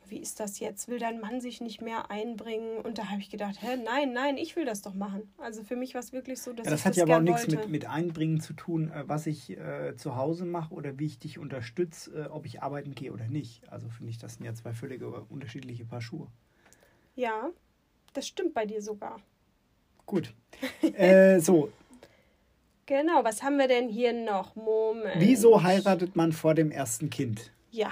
wie 0.09 0.17
ist 0.17 0.39
das 0.39 0.59
jetzt? 0.59 0.87
Will 0.87 0.99
dein 0.99 1.19
Mann 1.19 1.41
sich 1.41 1.61
nicht 1.61 1.81
mehr 1.81 2.09
einbringen? 2.11 2.77
Und 2.77 2.97
da 2.97 3.09
habe 3.09 3.21
ich 3.21 3.29
gedacht, 3.29 3.61
hä, 3.61 3.77
nein, 3.83 4.13
nein, 4.13 4.37
ich 4.37 4.55
will 4.55 4.65
das 4.65 4.81
doch 4.81 4.93
machen. 4.93 5.31
Also 5.37 5.63
für 5.63 5.75
mich 5.75 5.93
war 5.93 6.01
es 6.01 6.13
wirklich 6.13 6.41
so, 6.41 6.53
dass 6.53 6.65
ja, 6.65 6.71
das 6.71 6.79
ich 6.81 6.85
hat 6.85 6.91
das 6.91 6.97
ja 6.97 7.03
aber 7.03 7.17
auch 7.17 7.21
nichts 7.21 7.47
mit, 7.47 7.69
mit 7.69 7.85
Einbringen 7.87 8.39
zu 8.39 8.53
tun, 8.53 8.91
äh, 8.91 9.07
was 9.07 9.27
ich 9.27 9.57
äh, 9.57 9.95
zu 9.97 10.15
Hause 10.15 10.45
mache 10.45 10.73
oder 10.73 10.99
wie 10.99 11.05
ich 11.05 11.19
dich 11.19 11.39
unterstütze, 11.39 12.25
äh, 12.25 12.29
ob 12.29 12.45
ich 12.45 12.61
arbeiten 12.61 12.95
gehe 12.95 13.11
oder 13.11 13.27
nicht. 13.27 13.69
Also 13.71 13.89
finde 13.89 14.11
ich, 14.11 14.17
das 14.17 14.35
sind 14.35 14.45
ja 14.45 14.53
zwei 14.53 14.73
völlig 14.73 15.01
unterschiedliche 15.29 15.85
Paar 15.85 16.01
Schuhe. 16.01 16.27
Ja, 17.15 17.49
das 18.13 18.27
stimmt 18.27 18.53
bei 18.53 18.65
dir 18.65 18.81
sogar. 18.81 19.19
Gut. 20.05 20.33
Äh, 20.81 21.39
so. 21.39 21.71
Genau, 22.85 23.23
was 23.23 23.41
haben 23.41 23.57
wir 23.57 23.67
denn 23.67 23.89
hier 23.89 24.13
noch? 24.13 24.55
Moment. 24.55 25.15
Wieso 25.19 25.63
heiratet 25.63 26.15
man 26.15 26.31
vor 26.31 26.53
dem 26.53 26.69
ersten 26.71 27.09
Kind? 27.09 27.51
Ja, 27.71 27.89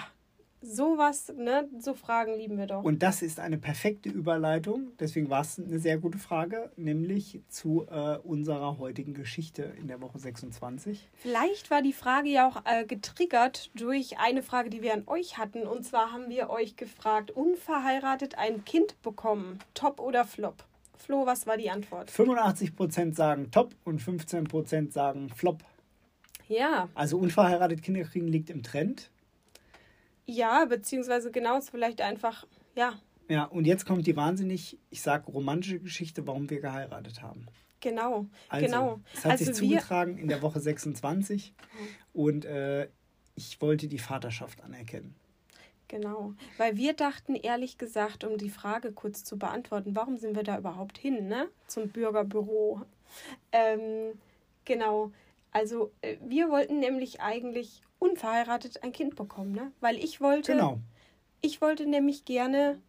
sowas, 0.63 1.31
ne, 1.35 1.67
so 1.79 1.93
Fragen 1.93 2.35
lieben 2.37 2.57
wir 2.57 2.67
doch. 2.67 2.83
Und 2.83 3.03
das 3.03 3.21
ist 3.21 3.39
eine 3.39 3.57
perfekte 3.57 4.09
Überleitung, 4.09 4.91
deswegen 4.99 5.29
war 5.29 5.41
es 5.41 5.59
eine 5.59 5.79
sehr 5.79 5.97
gute 5.97 6.17
Frage, 6.17 6.71
nämlich 6.77 7.41
zu 7.49 7.85
äh, 7.91 8.17
unserer 8.23 8.77
heutigen 8.79 9.13
Geschichte 9.13 9.63
in 9.77 9.87
der 9.87 10.01
Woche 10.01 10.19
26. 10.19 11.09
Vielleicht 11.13 11.69
war 11.69 11.81
die 11.81 11.93
Frage 11.93 12.29
ja 12.29 12.47
auch 12.47 12.63
äh, 12.65 12.85
getriggert 12.85 13.71
durch 13.75 14.17
eine 14.19 14.41
Frage, 14.41 14.69
die 14.69 14.81
wir 14.81 14.93
an 14.93 15.03
euch 15.07 15.37
hatten. 15.37 15.67
Und 15.67 15.83
zwar 15.83 16.11
haben 16.11 16.29
wir 16.29 16.49
euch 16.49 16.75
gefragt, 16.75 17.31
unverheiratet 17.31 18.37
ein 18.37 18.63
Kind 18.65 19.01
bekommen, 19.01 19.59
top 19.73 19.99
oder 19.99 20.25
flop? 20.25 20.63
Flo, 20.97 21.25
was 21.25 21.45
war 21.47 21.57
die 21.57 21.69
Antwort? 21.69 22.09
85% 22.09 23.13
sagen 23.13 23.51
top 23.51 23.75
und 23.83 24.01
15% 24.01 24.91
sagen 24.91 25.29
flop. 25.29 25.63
Ja. 26.47 26.87
Also 26.93 27.17
unverheiratet 27.17 27.81
Kinder 27.81 28.03
kriegen 28.03 28.27
liegt 28.27 28.49
im 28.49 28.63
Trend. 28.63 29.11
Ja, 30.25 30.65
beziehungsweise 30.65 31.31
genau 31.31 31.57
ist 31.57 31.69
vielleicht 31.69 32.01
einfach, 32.01 32.47
ja. 32.75 32.93
Ja, 33.29 33.45
und 33.45 33.65
jetzt 33.65 33.85
kommt 33.85 34.05
die 34.07 34.15
wahnsinnig, 34.15 34.77
ich 34.89 35.01
sag 35.01 35.27
romantische 35.27 35.79
Geschichte, 35.79 36.27
warum 36.27 36.49
wir 36.49 36.59
geheiratet 36.59 37.21
haben. 37.21 37.47
Genau, 37.79 38.27
also, 38.47 38.65
genau. 38.65 38.99
Es 39.13 39.25
hat 39.25 39.31
also 39.33 39.45
sich 39.45 39.55
zugetragen 39.55 40.17
in 40.17 40.29
der 40.29 40.41
Woche 40.41 40.59
26 40.61 41.53
und 42.13 42.45
äh, 42.45 42.87
ich 43.35 43.61
wollte 43.61 43.87
die 43.87 43.99
Vaterschaft 43.99 44.61
anerkennen. 44.61 45.15
Genau, 45.89 46.33
weil 46.57 46.77
wir 46.77 46.93
dachten 46.93 47.35
ehrlich 47.35 47.77
gesagt, 47.77 48.23
um 48.23 48.37
die 48.37 48.49
Frage 48.49 48.93
kurz 48.93 49.23
zu 49.23 49.37
beantworten, 49.37 49.95
warum 49.95 50.17
sind 50.17 50.35
wir 50.35 50.43
da 50.43 50.57
überhaupt 50.57 50.97
hin, 50.97 51.27
ne? 51.27 51.49
Zum 51.67 51.89
Bürgerbüro. 51.89 52.81
Ähm, 53.51 54.13
genau, 54.65 55.11
also 55.51 55.91
äh, 56.01 56.17
wir 56.25 56.49
wollten 56.49 56.79
nämlich 56.79 57.21
eigentlich 57.21 57.83
unverheiratet 58.03 58.83
ein 58.83 58.91
Kind 58.91 59.15
bekommen, 59.15 59.53
ne? 59.53 59.71
Weil 59.79 59.97
ich 59.97 60.19
wollte, 60.19 60.51
genau. 60.51 60.79
ich 61.41 61.61
wollte 61.61 61.85
nämlich 61.85 62.25
gerne 62.25 62.79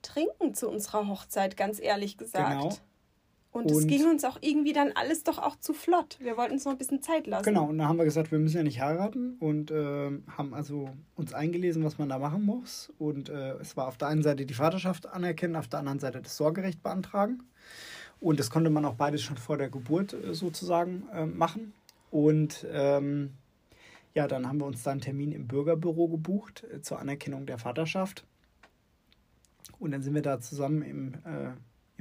trinken 0.00 0.54
zu 0.54 0.68
unserer 0.68 1.06
Hochzeit, 1.06 1.56
ganz 1.56 1.78
ehrlich 1.80 2.16
gesagt. 2.16 2.50
Genau. 2.50 2.72
Und 3.52 3.70
es 3.70 3.86
ging 3.86 4.08
uns 4.08 4.24
auch 4.24 4.38
irgendwie 4.40 4.72
dann 4.72 4.92
alles 4.92 5.24
doch 5.24 5.38
auch 5.38 5.56
zu 5.56 5.74
flott. 5.74 6.16
Wir 6.20 6.38
wollten 6.38 6.54
uns 6.54 6.64
noch 6.64 6.72
ein 6.72 6.78
bisschen 6.78 7.02
Zeit 7.02 7.26
lassen. 7.26 7.44
Genau, 7.44 7.66
und 7.66 7.76
da 7.76 7.86
haben 7.86 7.98
wir 7.98 8.06
gesagt, 8.06 8.32
wir 8.32 8.38
müssen 8.38 8.56
ja 8.56 8.62
nicht 8.62 8.80
heiraten 8.80 9.36
und 9.40 9.70
äh, 9.70 10.10
haben 10.38 10.54
also 10.54 10.88
uns 11.16 11.34
eingelesen, 11.34 11.84
was 11.84 11.98
man 11.98 12.08
da 12.08 12.18
machen 12.18 12.46
muss. 12.46 12.90
Und 12.98 13.28
äh, 13.28 13.52
es 13.56 13.76
war 13.76 13.88
auf 13.88 13.98
der 13.98 14.08
einen 14.08 14.22
Seite 14.22 14.46
die 14.46 14.54
Vaterschaft 14.54 15.06
anerkennen, 15.06 15.54
auf 15.56 15.68
der 15.68 15.80
anderen 15.80 15.98
Seite 15.98 16.22
das 16.22 16.38
Sorgerecht 16.38 16.82
beantragen. 16.82 17.42
Und 18.20 18.40
das 18.40 18.48
konnte 18.48 18.70
man 18.70 18.86
auch 18.86 18.94
beides 18.94 19.20
schon 19.20 19.36
vor 19.36 19.58
der 19.58 19.68
Geburt 19.68 20.14
äh, 20.14 20.32
sozusagen 20.32 21.06
äh, 21.12 21.26
machen. 21.26 21.74
Und 22.10 22.66
ähm, 22.72 23.34
ja, 24.14 24.28
dann 24.28 24.46
haben 24.46 24.58
wir 24.58 24.66
uns 24.66 24.82
da 24.82 24.90
einen 24.90 25.00
Termin 25.00 25.32
im 25.32 25.46
Bürgerbüro 25.46 26.08
gebucht 26.08 26.64
äh, 26.64 26.80
zur 26.82 26.98
Anerkennung 26.98 27.46
der 27.46 27.58
Vaterschaft. 27.58 28.24
Und 29.78 29.92
dann 29.92 30.02
sind 30.02 30.14
wir 30.14 30.22
da 30.22 30.40
zusammen 30.40 30.82
im 30.82 31.14
äh, 31.24 31.52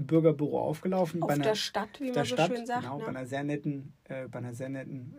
im 0.02 0.08
Bürgerbüro 0.08 0.60
aufgelaufen. 0.60 1.22
Auf 1.22 1.28
bei 1.28 1.36
einer, 1.36 1.44
der 1.44 1.56
Stadt, 1.56 2.00
wie 2.00 2.12
man 2.12 2.26
so 2.26 2.36
Stadt, 2.36 2.56
schön 2.56 2.66
sagt. 2.66 2.82
Genau, 2.82 2.98
ne? 2.98 3.04
bei 3.04 3.10
einer 3.10 3.26
sehr 3.26 3.44
netten, 3.44 3.94
äh, 4.06 4.28
bei 4.28 4.40
einer 4.40 4.54
sehr 4.54 4.70
netten 4.70 5.16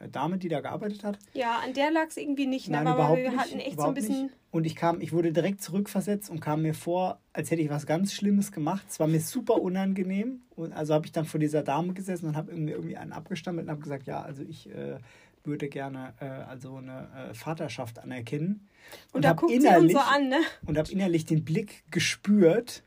äh, 0.00 0.08
Dame, 0.08 0.38
die 0.38 0.48
da 0.48 0.60
gearbeitet 0.60 1.04
hat. 1.04 1.18
Ja, 1.34 1.58
an 1.64 1.74
der 1.74 1.90
lag 1.90 2.06
es 2.08 2.16
irgendwie 2.16 2.46
nicht, 2.46 2.68
ne? 2.68 2.76
Nein, 2.76 2.86
aber 2.86 3.16
wir 3.16 3.30
nicht, 3.30 3.38
hatten 3.38 3.58
echt 3.58 3.78
so 3.78 3.86
ein 3.86 3.94
bisschen. 3.94 4.22
Nicht. 4.24 4.34
Und 4.50 4.64
ich 4.64 4.76
kam, 4.76 5.00
ich 5.00 5.12
wurde 5.12 5.32
direkt 5.32 5.60
zurückversetzt 5.60 6.30
und 6.30 6.40
kam 6.40 6.62
mir 6.62 6.72
vor, 6.72 7.20
als 7.32 7.50
hätte 7.50 7.60
ich 7.60 7.68
was 7.68 7.86
ganz 7.86 8.12
Schlimmes 8.14 8.50
gemacht. 8.52 8.86
Es 8.88 8.98
war 8.98 9.06
mir 9.06 9.20
super 9.20 9.54
unangenehm. 9.60 10.42
Und 10.54 10.72
also 10.72 10.94
habe 10.94 11.06
ich 11.06 11.12
dann 11.12 11.24
vor 11.24 11.40
dieser 11.40 11.62
Dame 11.62 11.92
gesessen 11.92 12.28
und 12.28 12.36
habe 12.36 12.52
irgendwie, 12.52 12.72
irgendwie 12.72 12.96
einen 12.96 13.12
abgestammelt 13.12 13.66
und 13.66 13.70
habe 13.70 13.82
gesagt, 13.82 14.06
ja, 14.06 14.22
also 14.22 14.42
ich 14.42 14.70
äh, 14.70 14.98
würde 15.44 15.68
gerne 15.68 16.14
äh, 16.20 16.24
also 16.24 16.76
eine 16.76 17.08
äh, 17.30 17.34
Vaterschaft 17.34 17.98
anerkennen. 17.98 18.68
Und, 19.12 19.16
und 19.16 19.24
da 19.24 19.32
guckt 19.32 19.52
uns 19.52 19.92
so 19.92 19.98
an, 19.98 20.28
ne? 20.28 20.40
Und 20.66 20.78
habe 20.78 20.90
innerlich 20.90 21.26
den 21.26 21.44
Blick 21.44 21.84
gespürt 21.90 22.82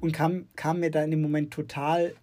und 0.00 0.12
kam, 0.12 0.48
kam 0.56 0.80
mir 0.80 0.90
da 0.90 1.02
in 1.02 1.10
dem 1.10 1.22
Moment 1.22 1.52
total 1.52 2.14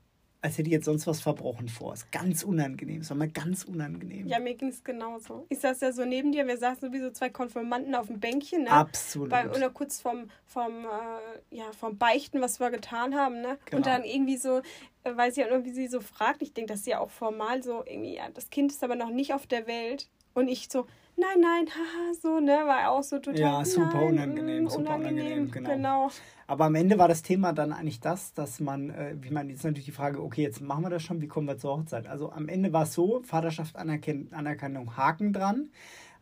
als 0.42 0.58
hätte 0.58 0.70
ich 0.70 0.74
jetzt 0.74 0.86
sonst 0.86 1.06
was 1.06 1.22
verbrochen 1.22 1.70
vor. 1.70 1.94
Ist 1.94 2.12
ganz 2.12 2.44
unangenehm. 2.44 3.02
Es 3.02 3.10
war 3.12 3.18
mal 3.18 3.30
ganz 3.30 3.64
unangenehm. 3.64 4.28
Ja, 4.28 4.40
mir 4.40 4.56
ging 4.56 4.70
es 4.70 4.84
genauso. 4.84 5.46
Ich 5.50 5.60
saß 5.60 5.82
ja 5.82 5.92
so 5.92 6.04
neben 6.04 6.32
dir, 6.32 6.48
wir 6.48 6.58
saßen 6.58 6.90
sowieso 6.90 7.12
zwei 7.12 7.30
Konfirmanden 7.30 7.94
auf 7.94 8.08
dem 8.08 8.20
Bänkchen, 8.20 8.64
ne? 8.64 8.72
Absolut. 8.72 9.30
Bei, 9.30 9.50
oder 9.50 9.70
kurz 9.70 10.02
vom, 10.02 10.30
vom, 10.46 10.86
äh, 10.86 11.56
ja, 11.56 11.72
vom 11.78 11.98
Beichten, 11.98 12.42
was 12.42 12.60
wir 12.60 12.72
getan 12.72 13.16
haben, 13.16 13.42
ne? 13.42 13.60
Genau. 13.66 13.78
Und 13.78 13.86
dann 13.86 14.04
irgendwie 14.04 14.38
so, 14.38 14.62
äh, 15.04 15.16
weiß 15.16 15.38
ich 15.38 15.46
auch 15.46 15.52
noch, 15.52 15.64
wie 15.64 15.74
sie 15.74 15.88
so 15.88 16.02
fragt, 16.02 16.42
ich 16.42 16.54
denke, 16.54 16.74
das 16.74 16.82
ist 16.82 16.88
ja 16.88 17.00
auch 17.00 17.12
formal 17.12 17.62
so, 17.62 17.84
irgendwie, 17.86 18.16
ja, 18.16 18.30
das 18.34 18.50
Kind 18.50 18.72
ist 18.72 18.84
aber 18.84 18.96
noch 18.96 19.12
nicht 19.12 19.34
auf 19.36 19.46
der 19.46 19.68
Welt. 19.68 20.10
Und 20.34 20.48
ich 20.48 20.70
so, 20.70 20.86
nein, 21.18 21.40
nein, 21.42 21.66
haha, 21.68 22.14
so, 22.22 22.40
ne? 22.40 22.52
War 22.66 22.92
auch 22.92 23.04
so 23.04 23.20
total. 23.20 23.40
Ja, 23.40 23.66
super 23.66 23.94
nein, 23.96 24.14
unangenehm, 24.14 24.68
super 24.70 24.96
unangenehm, 24.96 25.52
genau. 25.52 25.70
genau. 25.70 26.10
Aber 26.48 26.66
am 26.66 26.76
Ende 26.76 26.98
war 26.98 27.08
das 27.08 27.22
Thema 27.22 27.54
dann 27.54 27.72
eigentlich 27.74 28.00
das, 28.00 28.34
dass 28.34 28.60
man, 28.60 28.90
äh, 28.90 29.16
ich 29.22 29.32
meine, 29.32 29.52
jetzt 29.52 29.64
natürlich 29.64 29.86
die 29.86 29.92
Frage, 29.92 30.22
okay, 30.22 30.42
jetzt 30.44 30.62
machen 30.62 30.84
wir 30.84 30.90
das 30.90 31.04
schon, 31.04 31.22
wie 31.22 31.28
kommen 31.28 31.48
wir 31.48 31.58
zur 31.58 31.78
Hochzeit? 31.78 32.08
Also 32.08 32.32
am 32.32 32.48
Ende 32.50 32.74
war 32.74 32.84
es 32.84 32.94
so, 32.94 33.22
Vaterschaft 33.24 33.76
Anerken 33.76 34.30
Anerkennung, 34.34 34.96
Haken 34.98 35.34
dran, 35.34 35.70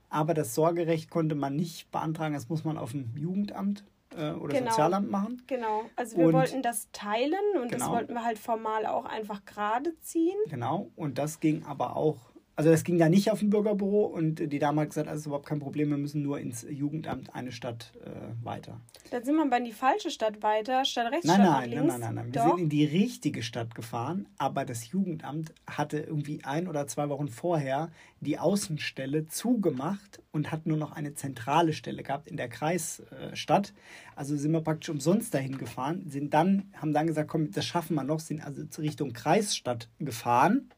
aber 0.09 0.33
das 0.33 0.55
Sorgerecht 0.55 1.09
konnte 1.09 1.35
man 1.35 1.55
nicht 1.55 1.91
beantragen, 1.91 2.33
das 2.33 2.49
muss 2.49 2.63
man 2.63 2.77
auf 2.77 2.91
dem 2.91 3.11
Jugendamt 3.15 3.83
äh, 4.17 4.31
oder 4.31 4.55
Genau. 4.57 4.71
Sozialamt 4.71 5.09
machen. 5.11 5.43
Genau. 5.47 5.83
Also 5.95 6.17
wir 6.17 6.27
Und- 6.27 6.33
wollten 6.33 6.61
das 6.63 6.89
teilen 6.91 7.33
und 7.61 7.71
das 7.71 7.81
Genau. 7.81 7.93
wollten 7.93 8.13
wir 8.13 8.23
halt 8.23 8.39
formal 8.39 8.85
auch 8.87 9.05
einfach 9.05 9.45
gerade 9.45 9.93
ziehen. 10.01 10.37
Genau, 10.49 10.89
und 10.95 11.17
das 11.19 11.39
ging 11.39 11.63
aber 11.65 11.95
auch, 11.95 12.17
also 12.59 12.71
das 12.71 12.83
ging 12.83 12.97
da 12.97 13.07
nicht 13.07 13.31
auf 13.31 13.39
dem 13.39 13.51
Bürgerbüro 13.51 14.03
und 14.03 14.51
die 14.51 14.59
Dame 14.59 14.81
hat 14.81 14.89
gesagt, 14.89 15.07
also 15.07 15.17
ist 15.21 15.25
überhaupt 15.27 15.45
kein 15.45 15.59
Problem, 15.61 15.91
wir 15.91 15.97
müssen 15.97 16.21
nur 16.21 16.41
ins 16.41 16.65
Jugendamt 16.69 17.33
eine 17.33 17.53
Stadt 17.53 17.93
äh, 18.03 18.09
weiter. 18.45 18.81
Dann 19.11 19.23
sind 19.23 19.35
wir 19.35 19.43
aber 19.45 19.59
in 19.59 19.63
die 19.63 19.71
falsche 19.71 20.11
Stadt 20.11 20.43
weiter, 20.43 20.83
statt 20.83 21.09
rechts, 21.09 21.25
Nein, 21.25 21.37
statt 21.37 21.51
nein, 21.51 21.69
links. 21.69 21.85
nein, 21.85 21.99
nein, 22.01 22.15
nein, 22.15 22.15
nein. 22.15 22.33
Wir 22.33 22.41
Doch. 22.41 22.49
sind 22.49 22.63
in 22.63 22.67
die 22.69 22.83
richtige 22.83 23.43
Stadt 23.43 23.75
gefahren, 23.75 24.27
aber 24.37 24.65
das 24.65 24.91
Jugendamt 24.91 25.53
hatte 25.67 25.99
irgendwie 25.99 26.43
ein 26.43 26.67
oder 26.67 26.85
zwei 26.87 27.07
Wochen 27.07 27.29
vorher 27.29 27.91
die 28.19 28.37
Außenstelle 28.37 29.27
zugemacht 29.27 30.21
und 30.33 30.51
hat 30.51 30.65
nur 30.65 30.75
noch 30.75 30.91
eine 30.91 31.13
zentrale 31.13 31.71
Stelle 31.71 32.03
gehabt 32.03 32.27
in 32.27 32.35
der 32.35 32.49
Kreisstadt. 32.49 33.73
Also 34.17 34.35
sind 34.35 34.51
wir 34.51 34.59
praktisch 34.59 34.89
umsonst 34.89 35.33
dahin 35.33 35.57
gefahren, 35.57 36.03
sind 36.09 36.33
dann, 36.33 36.73
haben 36.73 36.91
dann 36.91 37.07
gesagt, 37.07 37.29
komm, 37.29 37.51
das 37.51 37.65
schaffen 37.65 37.95
wir 37.95 38.03
noch, 38.03 38.19
sind 38.19 38.43
also 38.43 38.63
Richtung 38.81 39.13
Kreisstadt 39.13 39.87
gefahren. 39.99 40.69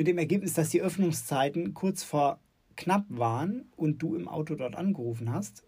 Mit 0.00 0.06
dem 0.06 0.16
Ergebnis, 0.16 0.54
dass 0.54 0.70
die 0.70 0.80
Öffnungszeiten 0.80 1.74
kurz 1.74 2.02
vor 2.02 2.40
knapp 2.74 3.04
waren 3.10 3.70
und 3.76 3.98
du 3.98 4.14
im 4.14 4.28
Auto 4.28 4.54
dort 4.54 4.74
angerufen 4.74 5.30
hast. 5.30 5.62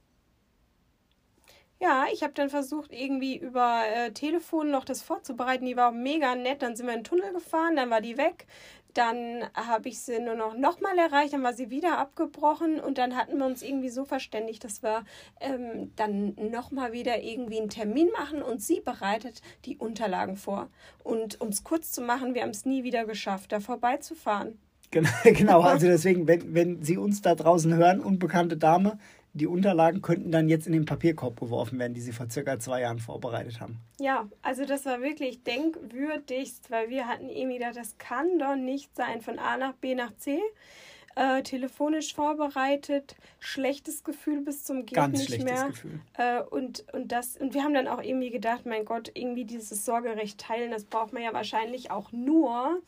Ja, 1.79 2.07
ich 2.11 2.23
habe 2.23 2.33
dann 2.33 2.49
versucht, 2.49 2.95
irgendwie 2.95 3.37
über 3.37 3.83
äh, 3.95 4.11
Telefon 4.13 4.71
noch 4.71 4.87
das 4.87 5.03
vorzubereiten. 5.03 5.67
Die 5.67 5.77
war 5.77 5.93
mega 5.93 6.35
nett. 6.35 6.63
Dann 6.63 6.77
sind 6.77 6.87
wir 6.87 6.95
in 6.95 7.01
den 7.01 7.05
Tunnel 7.05 7.31
gefahren, 7.35 7.77
dann 7.77 7.91
war 7.91 8.01
die 8.01 8.17
weg. 8.17 8.47
Dann 8.95 9.45
habe 9.55 9.89
ich 9.89 10.01
sie 10.01 10.21
nur 10.21 10.35
noch 10.35 10.57
nochmal 10.57 10.99
erreicht, 10.99 11.33
dann 11.33 11.43
war 11.43 11.55
sie 11.55 11.71
wieder 11.71 11.99
abgebrochen 11.99 12.79
und 12.81 12.99
dann 12.99 13.17
hatten 13.17 13.39
wir 13.39 13.47
uns 13.47 13.63
irgendwie 13.63 13.89
so 13.89 14.05
verständigt, 14.05 14.65
dass 14.65 14.83
wir 14.83 15.05
ähm, 15.41 15.93
dann 15.97 16.35
nochmal 16.51 16.93
wieder 16.93 17.23
irgendwie 17.23 17.59
einen 17.59 17.71
Termin 17.71 18.11
machen 18.17 18.43
und 18.43 18.63
sie 18.63 18.81
bereitet 18.81 19.41
die 19.65 19.77
Unterlagen 19.77 20.37
vor. 20.37 20.69
Und 21.03 21.41
um 21.41 21.49
es 21.49 21.65
kurz 21.65 21.91
zu 21.91 22.03
machen, 22.03 22.35
wir 22.35 22.43
haben 22.43 22.51
es 22.51 22.65
nie 22.67 22.85
wieder 22.85 23.05
geschafft, 23.05 23.53
da 23.53 23.61
vorbeizufahren. 23.61 24.59
Genau, 24.93 25.09
genau, 25.25 25.61
also 25.63 25.87
deswegen, 25.89 26.29
wenn, 26.29 26.55
wenn 26.55 26.83
Sie 26.83 26.97
uns 26.97 27.23
da 27.23 27.35
draußen 27.35 27.75
hören, 27.75 28.01
unbekannte 28.01 28.57
Dame, 28.57 28.99
die 29.35 29.47
Unterlagen 29.47 30.03
könnten 30.03 30.31
dann 30.31 30.49
jetzt 30.49 30.67
in 30.67 30.73
den 30.73 30.85
Papierkorb 30.85 31.41
geworfen 31.41 31.79
werden, 31.79 31.95
die 31.95 32.01
Sie 32.01 32.13
vor 32.13 32.29
circa 32.29 32.59
zwei 32.59 32.83
Jahren 32.83 32.99
vorbereitet 32.99 33.61
haben. 33.61 33.79
Ja, 33.99 34.29
also 34.43 34.65
das 34.65 34.85
war 34.85 35.01
wirklich 35.01 35.43
denkwürdigst, 35.43 36.71
weil 36.71 36.91
wir 36.91 37.07
hatten 37.09 37.29
irgendwie 37.29 37.59
gedacht, 37.59 37.77
das 37.77 37.97
kann 37.99 38.39
doch 38.39 38.57
nicht 38.57 38.95
sein. 38.95 39.23
Von 39.23 39.39
A 39.39 39.57
nach 39.57 39.73
B 39.75 39.95
nach 39.95 40.15
C, 40.17 40.39
äh, 41.15 41.43
telefonisch 41.43 42.15
vorbereitet, 42.15 43.17
schlechtes 43.39 44.05
Gefühl 44.05 44.43
bis 44.43 44.65
zum 44.65 44.87
geht 44.87 44.97
Ganz 44.97 45.19
nicht 45.19 45.27
schlechtes 45.29 45.51
mehr. 45.51 45.69
Gefühl. 45.69 46.01
Äh, 46.19 46.43
und, 46.43 46.85
und, 46.93 47.13
das, 47.13 47.37
und 47.37 47.55
wir 47.55 47.63
haben 47.65 47.75
dann 47.75 47.89
auch 47.89 48.03
irgendwie 48.03 48.31
gedacht, 48.31 48.67
mein 48.67 48.85
Gott, 48.85 49.11
irgendwie 49.15 49.45
dieses 49.45 49.85
Sorgerecht 49.85 50.39
teilen, 50.41 50.71
das 50.71 50.85
braucht 50.85 51.13
man 51.13 51.23
ja 51.23 51.33
wahrscheinlich 51.33 51.91
auch 51.91 52.13
nur, 52.13 52.81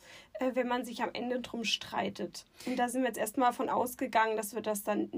wenn 0.53 0.67
man 0.67 0.83
sich 0.85 1.01
am 1.01 1.09
Ende 1.13 1.39
drum 1.39 1.63
streitet. 1.63 2.45
Und 2.65 2.77
da 2.77 2.89
sind 2.89 3.01
wir 3.01 3.07
jetzt 3.07 3.17
erstmal 3.17 3.53
von 3.53 3.69
ausgegangen, 3.69 4.35
dass 4.37 4.53
wir 4.53 4.61
das 4.61 4.83
dann 4.83 5.09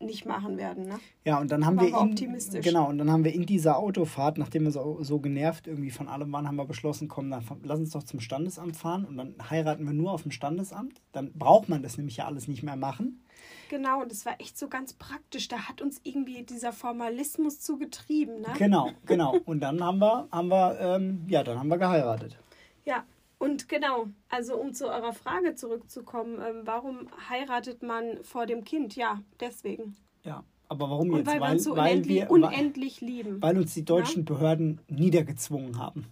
nicht 0.00 0.26
machen 0.26 0.58
werden. 0.58 0.86
Ne? 0.86 0.98
Ja, 1.24 1.38
und 1.38 1.50
dann 1.50 1.64
haben 1.64 1.76
Waren 1.76 1.92
wir 1.92 2.00
in, 2.00 2.10
optimistisch. 2.10 2.64
genau, 2.64 2.88
und 2.88 2.98
dann 2.98 3.10
haben 3.10 3.24
wir 3.24 3.34
in 3.34 3.46
dieser 3.46 3.78
Autofahrt, 3.78 4.38
nachdem 4.38 4.64
wir 4.64 4.70
so, 4.70 5.02
so 5.02 5.18
genervt 5.18 5.66
irgendwie 5.66 5.90
von 5.90 6.08
allem 6.08 6.30
waren, 6.32 6.46
haben 6.46 6.56
wir 6.56 6.66
beschlossen, 6.66 7.08
komm, 7.08 7.30
dann 7.30 7.44
lass 7.62 7.78
uns 7.78 7.90
doch 7.90 8.02
zum 8.02 8.20
Standesamt 8.20 8.76
fahren 8.76 9.04
und 9.04 9.16
dann 9.16 9.34
heiraten 9.50 9.84
wir 9.84 9.92
nur 9.92 10.12
auf 10.12 10.22
dem 10.22 10.30
Standesamt. 10.30 11.00
Dann 11.12 11.32
braucht 11.32 11.68
man 11.68 11.82
das 11.82 11.96
nämlich 11.96 12.18
ja 12.18 12.26
alles 12.26 12.48
nicht 12.48 12.62
mehr 12.62 12.76
machen. 12.76 13.22
Genau, 13.68 14.02
und 14.02 14.12
das 14.12 14.24
war 14.24 14.40
echt 14.40 14.56
so 14.58 14.68
ganz 14.68 14.92
praktisch. 14.92 15.48
Da 15.48 15.68
hat 15.68 15.82
uns 15.82 16.00
irgendwie 16.04 16.42
dieser 16.42 16.72
Formalismus 16.72 17.60
zu 17.60 17.78
getrieben. 17.78 18.40
Ne? 18.40 18.48
Genau, 18.58 18.90
genau. 19.06 19.36
Und 19.44 19.60
dann 19.60 19.82
haben 19.82 19.98
wir, 19.98 20.28
haben 20.30 20.48
wir, 20.48 20.78
ähm, 20.80 21.24
ja, 21.28 21.42
dann 21.42 21.58
haben 21.58 21.68
wir 21.68 21.78
geheiratet. 21.78 22.38
Ja, 22.84 23.04
und 23.38 23.68
genau, 23.68 24.06
also 24.28 24.56
um 24.56 24.72
zu 24.72 24.86
eurer 24.88 25.12
Frage 25.12 25.54
zurückzukommen, 25.54 26.40
ähm, 26.40 26.62
warum 26.64 27.08
heiratet 27.28 27.82
man 27.82 28.22
vor 28.22 28.46
dem 28.46 28.64
Kind? 28.64 28.96
Ja, 28.96 29.20
deswegen. 29.40 29.96
Ja, 30.24 30.42
aber 30.68 30.90
warum 30.90 31.10
Und 31.10 31.18
jetzt? 31.18 31.26
weil 31.26 31.40
wir 31.40 31.50
uns 31.50 31.64
so 31.64 31.72
unendlich, 31.72 32.22
wir, 32.22 32.30
unendlich 32.30 33.00
lieben. 33.00 33.42
weil 33.42 33.58
uns 33.58 33.74
die 33.74 33.84
deutschen 33.84 34.24
Behörden 34.24 34.80
niedergezwungen 34.88 35.78
haben. 35.78 36.06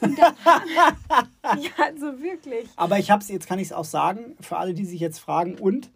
ja, 0.02 1.70
also 1.78 2.20
wirklich. 2.20 2.68
Aber 2.76 2.98
ich 2.98 3.10
habe 3.10 3.22
es, 3.22 3.28
jetzt 3.28 3.46
kann 3.46 3.58
ich 3.58 3.68
es 3.68 3.72
auch 3.72 3.84
sagen, 3.84 4.36
für 4.40 4.56
alle, 4.58 4.74
die 4.74 4.84
sich 4.84 5.00
jetzt 5.00 5.18
fragen, 5.18 5.58
und 5.58 5.90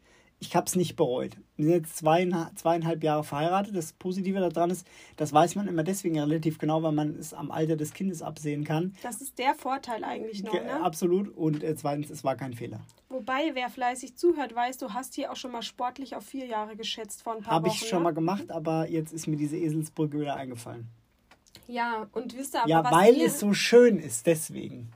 ich 0.47 0.57
habe 0.57 0.67
es 0.67 0.77
nicht 0.77 0.97
bereut. 0.97 1.37
Wir 1.57 1.67
sind 1.67 1.75
jetzt 1.75 1.97
zweieinhalb, 1.97 2.59
zweieinhalb 2.59 3.03
Jahre 3.03 3.25
verheiratet. 3.25 3.77
Das 3.77 3.93
Positive 3.93 4.39
daran 4.41 4.71
ist, 4.71 4.87
das 5.17 5.33
weiß 5.33 5.55
man 5.55 5.69
immer 5.69 5.83
deswegen 5.83 6.19
relativ 6.19 6.59
genau, 6.59 6.83
weil 6.83 6.93
man 6.93 7.17
es 7.19 7.33
am 7.33 7.51
Alter 7.51 7.77
des 7.77 7.93
Kindes 7.93 8.23
absehen 8.23 8.65
kann. 8.65 8.95
Das 9.03 9.21
ist 9.21 9.39
der 9.39 9.55
Vorteil 9.55 10.05
eigentlich 10.05 10.43
noch. 10.43 10.53
Ne? 10.53 10.83
Absolut. 10.83 11.29
Und 11.29 11.63
äh, 11.63 11.75
zweitens, 11.77 12.11
es 12.11 12.25
war 12.25 12.37
kein 12.37 12.55
Fehler. 12.55 12.81
Wobei, 13.09 13.51
wer 13.55 13.71
fleißig 13.71 14.17
zuhört, 14.17 14.55
weiß, 14.55 14.79
du 14.79 14.93
hast 14.93 15.15
hier 15.15 15.31
auch 15.31 15.37
schon 15.37 15.53
mal 15.53 15.63
sportlich 15.63 16.17
auf 16.17 16.25
vier 16.25 16.47
Jahre 16.47 16.77
geschätzt 16.77 17.23
vor 17.23 17.37
ein 17.37 17.43
paar 17.43 17.55
Habe 17.55 17.69
ich 17.69 17.89
schon 17.89 18.01
ne? 18.01 18.05
mal 18.05 18.15
gemacht, 18.15 18.51
aber 18.51 18.89
jetzt 18.89 19.13
ist 19.13 19.27
mir 19.27 19.37
diese 19.37 19.57
Eselsbrücke 19.57 20.21
wieder 20.21 20.37
eingefallen. 20.37 20.89
Ja, 21.67 22.09
und 22.13 22.37
wisst 22.37 22.55
ihr 22.55 22.61
aber, 22.61 22.69
ja, 22.69 22.91
weil 22.91 23.21
es 23.21 23.41
so 23.41 23.55
schön 23.55 23.99
ist, 23.99 24.27
deswegen. 24.27 24.91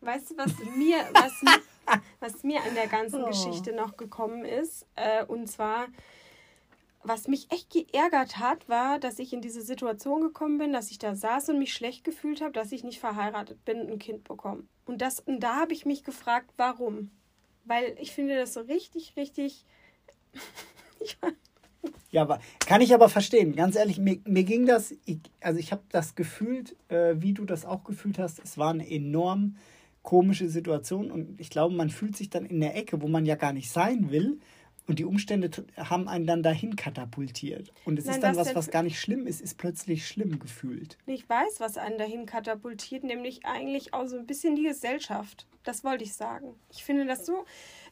Weißt 0.00 0.32
du, 0.32 0.36
was 0.36 0.52
mir, 0.76 0.96
was, 1.14 1.32
was 2.20 2.42
mir 2.42 2.62
an 2.62 2.74
der 2.74 2.86
ganzen 2.86 3.22
Oh. 3.22 3.26
Geschichte 3.26 3.72
noch 3.72 3.96
gekommen 3.96 4.44
ist? 4.44 4.86
Äh, 4.96 5.24
und 5.24 5.48
zwar, 5.48 5.88
was 7.02 7.28
mich 7.28 7.50
echt 7.50 7.70
geärgert 7.70 8.38
hat, 8.38 8.68
war, 8.68 8.98
dass 8.98 9.18
ich 9.18 9.32
in 9.32 9.40
diese 9.40 9.62
Situation 9.62 10.20
gekommen 10.20 10.58
bin, 10.58 10.72
dass 10.72 10.90
ich 10.90 10.98
da 10.98 11.14
saß 11.14 11.48
und 11.50 11.58
mich 11.58 11.74
schlecht 11.74 12.04
gefühlt 12.04 12.40
habe, 12.40 12.52
dass 12.52 12.72
ich 12.72 12.84
nicht 12.84 13.00
verheiratet 13.00 13.64
bin 13.64 13.80
und 13.80 13.90
ein 13.90 13.98
Kind 13.98 14.24
bekomme. 14.24 14.64
Und, 14.84 15.02
das, 15.02 15.20
und 15.20 15.40
da 15.40 15.56
habe 15.56 15.72
ich 15.72 15.86
mich 15.86 16.04
gefragt, 16.04 16.50
warum? 16.56 17.10
Weil 17.64 17.96
ich 18.00 18.12
finde 18.12 18.36
das 18.36 18.54
so 18.54 18.60
richtig, 18.60 19.14
richtig. 19.16 19.64
ich, 21.00 21.16
Ja, 22.10 22.22
aber 22.22 22.40
kann 22.66 22.80
ich 22.80 22.94
aber 22.94 23.08
verstehen. 23.08 23.54
Ganz 23.56 23.76
ehrlich, 23.76 23.98
mir, 23.98 24.20
mir 24.24 24.44
ging 24.44 24.66
das, 24.66 24.94
ich, 25.04 25.18
also 25.40 25.58
ich 25.58 25.72
habe 25.72 25.82
das 25.90 26.14
gefühlt, 26.14 26.76
äh, 26.88 27.14
wie 27.18 27.32
du 27.32 27.44
das 27.44 27.64
auch 27.64 27.84
gefühlt 27.84 28.18
hast. 28.18 28.38
Es 28.38 28.58
war 28.58 28.70
eine 28.70 28.88
enorm 28.88 29.56
komische 30.02 30.48
Situation 30.48 31.10
und 31.10 31.40
ich 31.40 31.50
glaube, 31.50 31.74
man 31.74 31.90
fühlt 31.90 32.16
sich 32.16 32.30
dann 32.30 32.44
in 32.44 32.60
der 32.60 32.76
Ecke, 32.76 33.00
wo 33.02 33.08
man 33.08 33.24
ja 33.24 33.36
gar 33.36 33.52
nicht 33.52 33.70
sein 33.70 34.10
will. 34.10 34.40
Und 34.88 34.98
die 34.98 35.04
Umstände 35.04 35.48
haben 35.76 36.08
einen 36.08 36.26
dann 36.26 36.42
dahin 36.42 36.74
katapultiert. 36.74 37.72
Und 37.84 38.00
es 38.00 38.06
Nein, 38.06 38.16
ist 38.16 38.22
dann 38.22 38.36
was, 38.36 38.54
was 38.56 38.70
gar 38.70 38.82
nicht 38.82 38.98
schlimm 38.98 39.28
ist, 39.28 39.40
ist 39.40 39.56
plötzlich 39.56 40.08
schlimm 40.08 40.40
gefühlt. 40.40 40.98
ich 41.06 41.28
weiß, 41.28 41.60
was 41.60 41.76
einen 41.76 41.98
dahin 41.98 42.26
katapultiert, 42.26 43.04
nämlich 43.04 43.46
eigentlich 43.46 43.94
auch 43.94 44.06
so 44.06 44.16
ein 44.16 44.26
bisschen 44.26 44.56
die 44.56 44.64
Gesellschaft. 44.64 45.46
Das 45.62 45.84
wollte 45.84 46.02
ich 46.02 46.14
sagen. 46.14 46.56
Ich 46.68 46.82
finde 46.82 47.06
das 47.06 47.24
so. 47.24 47.44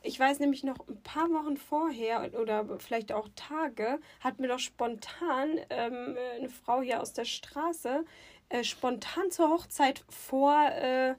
Ich 0.03 0.19
weiß 0.19 0.41
nämlich 0.41 0.65
noch 0.65 0.89
ein 0.89 1.01
paar 1.03 1.31
Wochen 1.31 1.57
vorher 1.57 2.33
oder 2.41 2.67
vielleicht 2.81 3.13
auch 3.13 3.29
Tage, 3.37 4.01
hat 4.19 4.41
mir 4.41 4.49
doch 4.49 4.59
spontan 4.59 5.61
ähm, 5.71 6.17
eine 6.37 6.49
Frau 6.49 6.83
hier 6.83 7.01
aus 7.01 7.13
der 7.13 7.25
Straße 7.25 8.05
äh, 8.49 8.65
spontan 8.65 9.31
zur 9.31 9.49
Hochzeit 9.51 10.05
vor, 10.09 10.53
äh, 10.73 11.15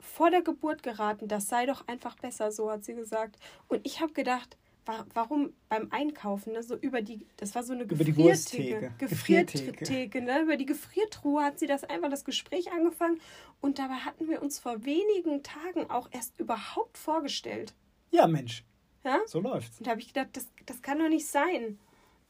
vor 0.00 0.30
der 0.30 0.42
Geburt 0.42 0.82
geraten. 0.82 1.28
Das 1.28 1.48
sei 1.48 1.66
doch 1.66 1.86
einfach 1.88 2.16
besser, 2.16 2.50
so 2.52 2.70
hat 2.70 2.84
sie 2.84 2.94
gesagt. 2.94 3.36
Und 3.68 3.84
ich 3.86 4.00
habe 4.00 4.12
gedacht, 4.12 4.56
wa 4.86 5.04
warum 5.14 5.52
beim 5.68 5.88
Einkaufen, 5.90 6.52
ne, 6.54 6.62
so 6.62 6.74
über 6.76 7.02
die, 7.02 7.26
das 7.36 7.54
war 7.54 7.62
so 7.62 7.72
eine 7.74 7.82
Über 7.84 8.02
die 8.04 8.12
Gefriertheke. 8.12 8.92
Gefriertheke, 8.98 9.72
Gefriertheke. 9.72 10.22
ne? 10.22 10.40
Über 10.42 10.56
die 10.56 10.66
Gefriertruhe 10.66 11.42
hat 11.44 11.58
sie 11.58 11.66
das 11.66 11.84
einfach 11.84 12.08
das 12.10 12.24
Gespräch 12.24 12.72
angefangen. 12.72 13.20
Und 13.60 13.78
dabei 13.78 13.94
hatten 13.96 14.28
wir 14.28 14.40
uns 14.42 14.58
vor 14.58 14.84
wenigen 14.84 15.42
Tagen 15.42 15.90
auch 15.90 16.08
erst 16.12 16.38
überhaupt 16.40 16.96
vorgestellt. 16.98 17.74
Ja, 18.10 18.26
Mensch, 18.26 18.64
Ja? 19.04 19.20
so 19.26 19.38
läuft's. 19.40 19.78
Und 19.78 19.86
da 19.86 19.90
habe 19.92 20.00
ich 20.00 20.08
gedacht, 20.08 20.28
das, 20.32 20.48
das 20.66 20.80
kann 20.82 20.98
doch 20.98 21.08
nicht 21.08 21.26
sein. 21.26 21.78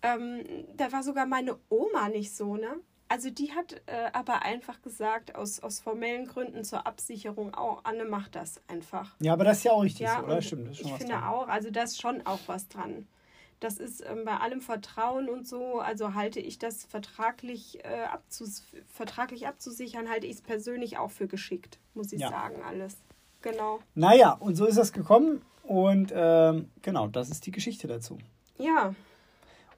Ähm, 0.03 0.43
da 0.77 0.91
war 0.93 1.03
sogar 1.03 1.27
meine 1.27 1.57
Oma 1.69 2.09
nicht 2.09 2.35
so, 2.35 2.57
ne? 2.57 2.81
Also 3.13 3.29
die 3.29 3.51
hat 3.53 3.73
äh, 3.87 4.11
aber 4.13 4.43
einfach 4.43 4.81
gesagt, 4.83 5.35
aus, 5.35 5.59
aus 5.61 5.81
formellen 5.81 6.27
Gründen 6.29 6.63
zur 6.63 6.87
Absicherung 6.87 7.55
auch, 7.55 7.81
Anne 7.85 8.05
macht 8.05 8.37
das 8.37 8.61
einfach. 8.69 9.17
Ja, 9.19 9.33
aber 9.33 9.43
das 9.45 9.59
ist 9.59 9.65
ja 9.65 9.73
auch 9.73 9.83
richtig 9.83 10.03
Ja, 10.07 10.19
so, 10.21 10.25
oder? 10.27 10.41
Stimmt, 10.41 10.69
das 10.69 10.73
ist 10.75 10.79
schon 10.79 10.87
ich 10.87 10.93
was 10.93 10.99
finde 11.01 11.15
dran. 11.17 11.25
auch, 11.25 11.49
also 11.49 11.71
da 11.73 11.83
ist 11.83 12.01
schon 12.01 12.25
auch 12.25 12.39
was 12.47 12.69
dran. 12.69 13.09
Das 13.59 13.79
ist 13.79 14.01
ähm, 14.09 14.25
bei 14.25 14.37
allem 14.37 14.61
Vertrauen 14.61 15.29
und 15.29 15.47
so, 15.49 15.81
also 15.81 16.15
halte 16.15 16.39
ich 16.39 16.59
das 16.61 16.85
vertraglich, 16.85 17.85
äh, 17.85 18.05
abzus 18.05 18.65
vertraglich 18.89 19.49
abzusichern, 19.49 20.09
halte 20.09 20.27
ich 20.29 20.37
es 20.37 20.41
persönlich 20.41 20.97
auch 20.97 21.11
für 21.11 21.27
geschickt, 21.27 21.81
muss 21.95 22.13
ich 22.13 22.21
Ja. 22.21 22.31
sagen, 22.31 22.63
alles. 22.63 22.97
Genau. 23.43 23.81
Naja, 23.97 24.33
und 24.35 24.55
so 24.55 24.67
ist 24.67 24.79
das 24.79 24.93
gekommen. 24.93 25.43
Und 25.65 26.13
ähm, 26.15 26.71
genau, 26.83 27.09
das 27.09 27.29
ist 27.29 27.45
die 27.45 27.51
Geschichte 27.51 27.89
dazu. 27.89 28.19
Ja, 28.57 28.95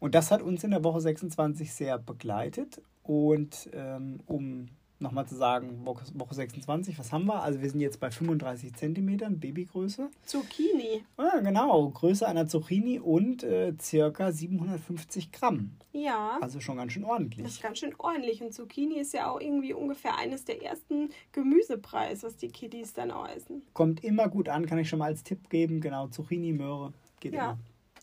Und 0.01 0.15
das 0.15 0.31
hat 0.31 0.43
uns 0.43 0.65
in 0.65 0.71
der 0.73 0.85
Woche 0.85 1.01
26 1.01 1.73
sehr 1.73 1.97
begleitet. 1.99 2.83
Und 3.03 3.69
ähm, 3.75 4.21
um 4.27 4.69
nochmal 5.01 5.27
zu 5.27 5.35
sagen, 5.35 5.85
Woche, 5.85 6.05
Woche 6.15 6.35
26, 6.37 6.97
was 6.97 7.11
haben 7.11 7.27
wir? 7.27 7.43
Also 7.43 7.61
wir 7.61 7.69
sind 7.69 7.81
jetzt 7.81 7.99
bei 7.99 8.13
35 8.13 8.73
Zentimetern 8.75 9.41
Babygröße. 9.41 10.09
Zucchini. 10.25 11.03
Ja, 11.19 11.41
genau, 11.41 11.89
Größe 11.91 12.25
einer 12.29 12.47
Zucchini 12.47 13.01
und 13.01 13.43
äh, 13.43 13.75
circa 13.81 14.31
750 14.31 15.33
Gramm. 15.33 15.73
Ja. 15.93 16.39
Also 16.41 16.61
schon 16.61 16.77
ganz 16.77 16.93
schön 16.93 17.03
Das 17.03 17.09
ist 17.11 17.15
ordentlich. 17.15 17.63
ganz 17.63 17.79
schön 17.79 17.95
ordentlich. 17.99 18.43
Und 18.43 18.55
Zucchini 18.55 19.01
ist 19.01 19.13
ja 19.13 19.29
auch 19.29 19.41
irgendwie 19.41 19.73
ungefähr 19.73 20.17
eines 20.17 20.45
der 20.45 20.63
ersten 20.63 21.09
Gemüsepreis, 21.33 22.23
was 22.23 22.37
die 22.37 22.49
Kiddies 22.49 22.93
dann 22.93 23.11
auch 23.11 23.29
essen. 23.29 23.63
Kommt 23.73 24.05
immer 24.05 24.29
gut 24.29 24.49
an, 24.49 24.67
kann 24.67 24.79
ich 24.79 24.89
schon 24.89 25.01
mal 25.01 25.07
als 25.07 25.25
Tipp 25.25 25.51
geben. 25.51 25.81
Genau, 25.81 26.07
Zucchini, 26.07 26.53
Möhre, 26.53 26.93
geht 27.19 27.35
Ja. 27.35 27.45
immer. 27.45 27.59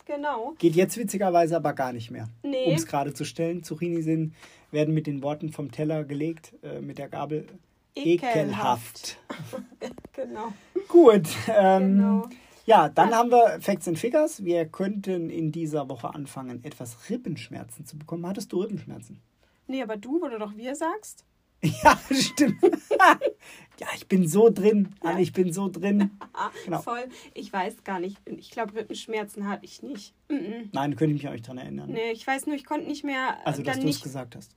Genau. 0.06 0.54
Geht 0.58 0.74
jetzt 0.74 0.96
witzigerweise 0.98 1.56
aber 1.56 1.72
gar 1.72 1.92
nicht 1.92 2.10
mehr. 2.10 2.28
Nee. 2.42 2.66
Um 2.66 2.74
es 2.74 2.86
gerade 2.86 3.14
zu 3.14 3.24
stellen, 3.24 3.62
Zucchini 3.62 4.02
sind, 4.02 4.34
werden 4.70 4.94
mit 4.94 5.06
den 5.06 5.22
Worten 5.22 5.50
vom 5.50 5.70
Teller 5.70 6.04
gelegt, 6.04 6.54
äh, 6.62 6.80
mit 6.80 6.98
der 6.98 7.08
Gabel. 7.08 7.46
Ekelhaft. 7.94 9.18
Genau. 10.12 10.52
Gut. 10.88 11.28
Ähm, 11.48 11.96
Genau. 11.96 12.28
Ja, 12.66 12.88
dann 12.88 13.12
haben 13.14 13.30
wir 13.30 13.58
Facts 13.60 13.88
and 13.88 13.98
Figures. 13.98 14.44
Wir 14.44 14.66
könnten 14.66 15.30
in 15.30 15.50
dieser 15.50 15.88
Woche 15.88 16.14
anfangen, 16.14 16.62
etwas 16.62 17.08
Rippenschmerzen 17.10 17.86
zu 17.86 17.98
bekommen. 17.98 18.26
Hattest 18.26 18.52
du 18.52 18.60
Rippenschmerzen? 18.60 19.20
Nee, 19.66 19.82
aber 19.82 19.96
du, 19.96 20.20
wo 20.20 20.28
du 20.28 20.38
doch 20.38 20.56
wir 20.56 20.74
sagst. 20.76 21.24
Ja, 21.82 21.98
stimmt. 22.10 22.56
ja, 23.80 23.86
ich 23.94 24.06
bin 24.08 24.26
so 24.28 24.48
drin. 24.50 24.94
Anne, 25.00 25.20
ich 25.20 25.32
bin 25.34 25.52
so 25.52 25.68
drin. 25.68 26.10
Genau. 26.64 26.80
voll. 26.80 27.04
Ich 27.34 27.52
weiß 27.52 27.84
gar 27.84 27.98
nicht. 28.00 28.16
Ich 28.26 28.50
glaube, 28.50 28.74
Rippenschmerzen 28.74 29.46
hatte 29.48 29.64
ich 29.66 29.82
nicht. 29.82 30.14
Mm-mm. 30.30 30.68
Nein, 30.72 30.96
könnte 30.96 31.14
ich 31.14 31.22
mich 31.22 31.28
auch 31.28 31.32
nicht 31.32 31.46
dran 31.46 31.58
erinnern. 31.58 31.90
Nee, 31.90 32.12
ich 32.12 32.26
weiß 32.26 32.46
nur, 32.46 32.56
ich 32.56 32.64
konnte 32.64 32.86
nicht 32.88 33.04
mehr. 33.04 33.36
äh, 33.42 33.46
Also, 33.46 33.62
dass 33.62 33.76
dann 33.76 33.84
du 33.84 33.90
es 33.90 34.00
gesagt 34.00 34.36
hast. 34.36 34.56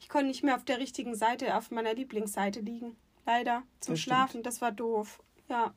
Ich 0.00 0.08
konnte 0.08 0.26
nicht 0.28 0.42
mehr 0.44 0.56
auf 0.56 0.64
der 0.64 0.78
richtigen 0.78 1.14
Seite, 1.14 1.56
auf 1.56 1.70
meiner 1.70 1.94
Lieblingsseite 1.94 2.60
liegen. 2.60 2.96
Leider. 3.26 3.62
Zum 3.80 3.94
Das 3.94 4.00
stimmt. 4.00 4.14
Schlafen. 4.16 4.42
Das 4.42 4.60
war 4.60 4.72
doof. 4.72 5.22
Ja. 5.48 5.74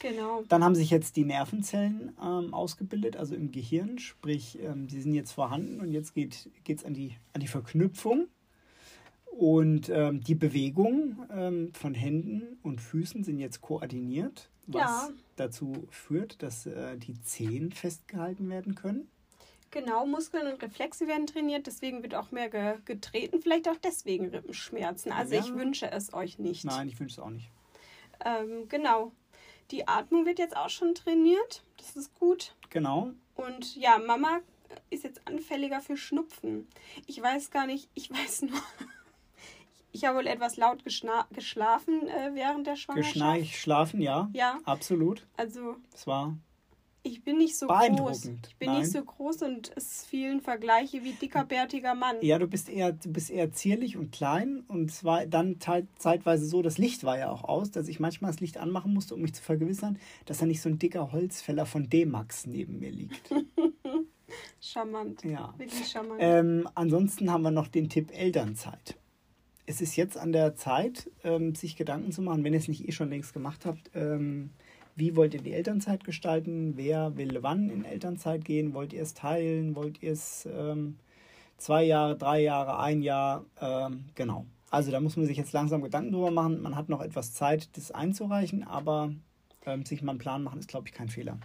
Genau. 0.00 0.42
Dann 0.48 0.64
haben 0.64 0.74
sich 0.74 0.90
jetzt 0.90 1.16
die 1.16 1.24
Nervenzellen 1.24 2.16
ähm, 2.20 2.52
ausgebildet, 2.52 3.16
also 3.16 3.34
im 3.36 3.52
Gehirn, 3.52 3.98
sprich, 3.98 4.58
ähm, 4.60 4.88
die 4.88 5.00
sind 5.00 5.14
jetzt 5.14 5.30
vorhanden 5.32 5.80
und 5.80 5.92
jetzt 5.92 6.14
geht 6.14 6.48
es 6.66 6.84
an, 6.84 6.94
die, 6.94 7.16
an 7.32 7.40
die 7.40 7.46
Verknüpfung. 7.46 8.26
Und 9.30 9.88
ähm, 9.88 10.20
die 10.20 10.34
Bewegung 10.36 11.26
ähm, 11.30 11.72
von 11.74 11.94
Händen 11.94 12.58
und 12.62 12.80
Füßen 12.80 13.24
sind 13.24 13.38
jetzt 13.38 13.60
koordiniert, 13.60 14.48
was 14.66 14.80
Ja. 14.82 15.08
dazu 15.36 15.86
führt, 15.90 16.42
dass 16.42 16.66
äh, 16.66 16.96
die 16.98 17.20
Zehen 17.20 17.72
festgehalten 17.72 18.48
werden 18.48 18.74
können. 18.76 19.08
Genau, 19.74 20.06
Muskeln 20.06 20.46
und 20.46 20.62
Reflexe 20.62 21.08
werden 21.08 21.26
trainiert, 21.26 21.66
deswegen 21.66 22.04
wird 22.04 22.14
auch 22.14 22.30
mehr 22.30 22.48
ge 22.48 22.76
getreten. 22.84 23.42
Vielleicht 23.42 23.68
auch 23.68 23.76
deswegen 23.82 24.28
Rippenschmerzen. 24.28 25.10
Also 25.10 25.34
Ja. 25.34 25.40
ich 25.40 25.52
wünsche 25.52 25.90
es 25.90 26.14
euch 26.14 26.38
nicht. 26.38 26.64
Nein, 26.64 26.86
ich 26.88 27.00
wünsche 27.00 27.14
es 27.14 27.18
auch 27.18 27.30
nicht. 27.30 27.50
Ähm, 28.24 28.68
genau. 28.68 29.10
Die 29.72 29.88
Atmung 29.88 30.26
wird 30.26 30.38
jetzt 30.38 30.56
auch 30.56 30.68
schon 30.68 30.94
trainiert. 30.94 31.64
Das 31.78 31.96
ist 31.96 32.14
gut. 32.20 32.54
Genau. 32.70 33.10
Und 33.34 33.74
ja, 33.74 33.98
Mama 33.98 34.38
ist 34.90 35.02
jetzt 35.02 35.26
anfälliger 35.26 35.80
für 35.80 35.96
Schnupfen. 35.96 36.68
Ich 37.08 37.20
weiß 37.20 37.50
gar 37.50 37.66
nicht, 37.66 37.88
ich 37.94 38.10
weiß 38.10 38.42
nur. 38.42 38.52
Ich 39.96 40.04
habe 40.04 40.18
wohl 40.18 40.26
etwas 40.26 40.56
laut 40.56 40.82
geschlafen 40.84 42.08
äh, 42.08 42.30
während 42.34 42.66
der 42.66 42.74
Schwangerschaft. 42.74 43.14
Geschnarch, 43.14 43.60
schlafen, 43.60 44.00
ja. 44.00 44.28
Ja, 44.32 44.58
Absolut. 44.64 45.24
also 45.36 45.76
Das 45.92 46.08
war 46.08 46.36
ich 47.06 47.22
bin 47.22 47.36
nicht 47.36 47.56
so 47.56 47.66
groß. 47.66 48.24
Ich 48.24 48.56
bin 48.56 48.70
Nein. 48.70 48.80
nicht 48.80 48.90
so 48.90 49.04
groß 49.04 49.42
und 49.42 49.70
es 49.76 50.06
fielen 50.06 50.40
Vergleiche 50.40 51.04
wie 51.04 51.12
dicker, 51.12 51.44
bärtiger 51.44 51.94
Mann. 51.94 52.16
Ja, 52.22 52.38
du 52.38 52.46
bist 52.46 52.70
eher, 52.70 52.92
du 52.92 53.12
bist 53.12 53.30
eher 53.30 53.52
zierlich 53.52 53.98
und 53.98 54.10
klein 54.10 54.64
und 54.68 54.90
es 54.90 55.04
war 55.04 55.26
dann 55.26 55.58
zeitweise 55.60 56.46
so, 56.46 56.62
das 56.62 56.78
Licht 56.78 57.04
war 57.04 57.18
ja 57.18 57.30
auch 57.30 57.44
aus, 57.44 57.70
dass 57.70 57.88
ich 57.88 58.00
manchmal 58.00 58.30
das 58.30 58.40
Licht 58.40 58.56
anmachen 58.56 58.94
musste, 58.94 59.14
um 59.14 59.20
mich 59.20 59.34
zu 59.34 59.42
vergewissern, 59.42 59.98
dass 60.24 60.38
da 60.38 60.46
nicht 60.46 60.62
so 60.62 60.70
ein 60.70 60.78
dicker 60.78 61.12
Holzfäller 61.12 61.66
von 61.66 61.90
D-Max 61.90 62.46
neben 62.46 62.78
mir 62.80 62.90
liegt. 62.90 63.30
Charmant. 64.60 65.22
Ja. 65.24 65.54
Wirklich 65.58 65.86
charmant. 65.86 66.18
Ähm, 66.20 66.68
ansonsten 66.74 67.30
haben 67.30 67.42
wir 67.42 67.50
noch 67.50 67.68
den 67.68 67.90
Tipp 67.90 68.10
Elternzeit. 68.12 68.96
Es 69.66 69.80
ist 69.80 69.96
jetzt 69.96 70.16
an 70.16 70.32
der 70.32 70.56
Zeit, 70.56 71.10
ähm, 71.22 71.54
sich 71.54 71.76
Gedanken 71.76 72.12
zu 72.12 72.22
machen, 72.22 72.44
wenn 72.44 72.54
ihr 72.54 72.58
es 72.58 72.68
nicht 72.68 72.88
eh 72.88 72.92
schon 72.92 73.10
längst 73.10 73.34
gemacht 73.34 73.66
habt, 73.66 73.90
ähm, 73.94 74.50
wie 74.96 75.16
wollt 75.16 75.34
ihr 75.34 75.42
die 75.42 75.52
Elternzeit 75.52 76.04
gestalten? 76.04 76.74
Wer 76.76 77.16
will 77.16 77.38
wann 77.42 77.68
in 77.70 77.84
Elternzeit 77.84 78.44
gehen? 78.44 78.74
Wollt 78.74 78.92
ihr 78.92 79.02
es 79.02 79.14
teilen? 79.14 79.74
Wollt 79.74 80.02
ihr 80.02 80.12
es 80.12 80.46
ähm, 80.46 80.98
zwei 81.56 81.84
Jahre, 81.84 82.16
drei 82.16 82.40
Jahre, 82.40 82.78
ein 82.78 83.02
Jahr? 83.02 83.44
Ähm, 83.60 84.04
genau. 84.14 84.46
Also 84.70 84.90
da 84.90 85.00
muss 85.00 85.16
man 85.16 85.26
sich 85.26 85.36
jetzt 85.36 85.52
langsam 85.52 85.82
Gedanken 85.82 86.12
drüber 86.12 86.30
machen. 86.30 86.62
Man 86.62 86.76
hat 86.76 86.88
noch 86.88 87.00
etwas 87.00 87.32
Zeit, 87.32 87.76
das 87.76 87.90
einzureichen, 87.90 88.64
aber 88.64 89.12
ähm, 89.66 89.84
sich 89.84 90.02
mal 90.02 90.12
einen 90.12 90.18
Plan 90.18 90.42
machen 90.42 90.58
ist, 90.58 90.68
glaube 90.68 90.88
ich, 90.88 90.94
kein 90.94 91.08
Fehler. 91.08 91.38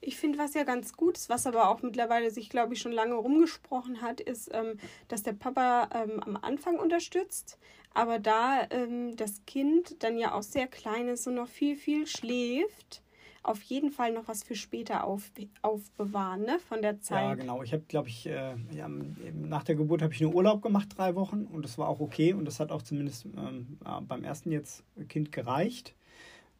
Ich 0.00 0.16
finde, 0.16 0.38
was 0.38 0.54
ja 0.54 0.62
ganz 0.62 0.92
gut 0.92 1.16
ist, 1.16 1.28
was 1.28 1.46
aber 1.46 1.68
auch 1.68 1.82
mittlerweile 1.82 2.30
sich, 2.30 2.48
glaube 2.48 2.74
ich, 2.74 2.80
schon 2.80 2.92
lange 2.92 3.14
rumgesprochen 3.14 4.02
hat, 4.02 4.20
ist, 4.20 4.50
ähm, 4.52 4.78
dass 5.08 5.22
der 5.22 5.32
Papa 5.32 5.88
ähm, 5.94 6.20
am 6.22 6.36
Anfang 6.36 6.78
unterstützt, 6.78 7.58
aber 7.96 8.18
da 8.18 8.66
ähm, 8.70 9.16
das 9.16 9.40
Kind 9.46 10.02
dann 10.02 10.18
ja 10.18 10.34
auch 10.34 10.42
sehr 10.42 10.66
klein 10.66 11.08
ist 11.08 11.26
und 11.26 11.34
noch 11.34 11.48
viel, 11.48 11.76
viel 11.76 12.06
schläft, 12.06 13.02
auf 13.42 13.62
jeden 13.62 13.90
Fall 13.90 14.12
noch 14.12 14.28
was 14.28 14.42
für 14.42 14.54
später 14.54 15.04
auf, 15.04 15.30
aufbewahren, 15.62 16.42
ne, 16.42 16.58
von 16.58 16.82
der 16.82 17.00
Zeit. 17.00 17.24
Ja, 17.24 17.34
genau. 17.36 17.62
Ich 17.62 17.72
habe, 17.72 17.84
glaube 17.88 18.08
ich, 18.08 18.26
äh, 18.26 18.54
ja, 18.70 18.86
nach 18.88 19.64
der 19.64 19.76
Geburt 19.76 20.02
habe 20.02 20.12
ich 20.12 20.20
nur 20.20 20.34
Urlaub 20.34 20.60
gemacht, 20.60 20.88
drei 20.94 21.14
Wochen, 21.14 21.46
und 21.46 21.64
das 21.64 21.78
war 21.78 21.88
auch 21.88 22.00
okay. 22.00 22.34
Und 22.34 22.44
das 22.44 22.60
hat 22.60 22.70
auch 22.70 22.82
zumindest 22.82 23.24
ähm, 23.24 23.78
beim 24.06 24.24
ersten 24.24 24.52
jetzt 24.52 24.84
Kind 25.08 25.32
gereicht. 25.32 25.94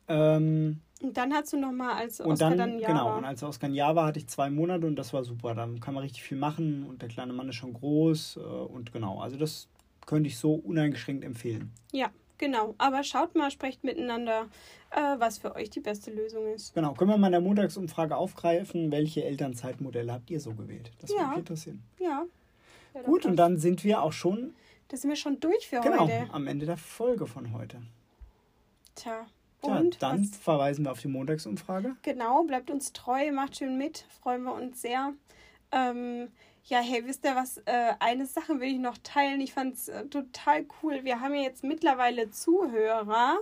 Ähm, 0.09 0.81
Und 1.03 1.17
dann 1.17 1.35
hast 1.35 1.53
du 1.53 1.59
noch 1.59 1.73
mal, 1.73 1.95
als 1.95 2.21
und 2.21 2.33
Oskar 2.33 2.51
dann, 2.51 2.59
dann, 2.59 2.79
Jahr 2.79 2.93
genau, 2.93 3.07
war. 3.07 3.19
und 3.19 3.25
als 3.25 3.43
Oskar 3.43 3.69
ein 3.69 3.75
Jahr 3.75 3.95
war, 3.95 4.07
hatte 4.07 4.21
ich 4.21 4.29
zwei 4.29 4.49
Monate 4.49 4.87
und 4.87 4.97
das 4.97 5.13
war 5.13 5.23
super. 5.25 5.55
Da 5.55 5.69
kann 5.81 5.93
man 5.93 6.03
richtig 6.05 6.23
viel 6.23 6.39
machen 6.39 6.87
und 6.89 7.03
der 7.03 7.09
kleine 7.11 7.33
Mann 7.35 7.49
ist 7.49 7.57
schon 7.57 7.75
groß. 7.75 8.37
Äh, 8.37 8.41
und 8.41 8.93
genau, 8.93 9.21
also 9.21 9.37
das 9.37 9.69
könnte 10.07 10.29
ich 10.29 10.39
so 10.39 10.55
uneingeschränkt 10.55 11.25
empfehlen. 11.25 11.73
Ja, 11.93 12.11
genau. 12.39 12.75
Aber 12.79 13.03
schaut 13.05 13.35
mal, 13.35 13.51
sprecht 13.51 13.85
miteinander, 13.85 14.47
äh, 14.91 15.01
was 15.19 15.39
für 15.39 15.55
euch 15.57 15.71
die 15.71 15.81
beste 15.81 16.11
Lösung 16.13 16.47
ist. 16.55 16.75
Genau, 16.75 16.95
können 16.95 17.11
wir 17.11 17.19
mal 17.19 17.27
in 17.29 17.33
der 17.33 17.41
Montagsumfrage 17.41 18.17
aufgreifen, 18.17 18.91
welche 18.93 19.25
elternzeitmodelle 19.25 20.13
habt 20.13 20.31
ihr 20.31 20.41
so 20.41 20.55
gewählt? 20.55 20.93
Das 21.01 21.11
würde 21.11 21.23
Ja. 21.23 21.29
mich 21.31 21.39
interessieren. 21.39 21.83
Ja. 21.99 22.25
Ja, 22.95 23.03
Gut, 23.03 23.27
und 23.27 23.37
dann 23.37 23.59
sind 23.59 23.85
wir 23.85 24.01
auch 24.03 24.13
schon 24.13 24.55
Da 24.89 24.97
sind 24.97 25.11
wir 25.11 25.17
schon 25.17 25.39
durch 25.41 25.67
für 25.69 25.81
genau, 25.81 26.05
heute. 26.09 26.29
am 26.33 26.47
Ende 26.47 26.65
der 26.65 26.77
Folge 26.79 27.27
von 27.27 27.53
heute. 27.53 27.83
Tja. 28.95 29.27
Und 29.61 30.01
dann 30.03 30.23
was, 30.23 30.37
verweisen 30.39 30.85
wir 30.85 30.93
auf 30.93 31.01
die 31.01 31.09
Montagsumfrage. 31.09 31.97
genau, 32.03 32.45
bleibt 32.45 32.71
uns 32.71 32.93
treu, 32.93 33.33
macht 33.33 33.57
schön 33.57 33.77
mit, 33.77 34.07
freuen 34.23 34.45
wir 34.45 34.55
uns 34.55 34.81
sehr. 34.81 35.13
Ähm, 35.73 36.29
ja, 36.65 36.81
hey, 36.81 37.07
wisst 37.07 37.25
ihr 37.25 37.37
was? 37.37 37.59
Äh, 37.59 37.95
eine 38.01 38.27
Sache 38.27 38.61
will 38.61 38.73
ich 38.73 38.79
noch 38.79 38.99
teilen. 38.99 39.41
Ich 39.41 39.53
fand 39.53 39.75
es 39.75 39.89
äh, 39.89 40.05
total 40.07 40.67
cool. 40.83 41.05
Wir 41.05 41.21
haben 41.21 41.35
ja 41.35 41.43
jetzt 41.43 41.63
mittlerweile 41.63 42.31
Zuhörer. 42.31 43.39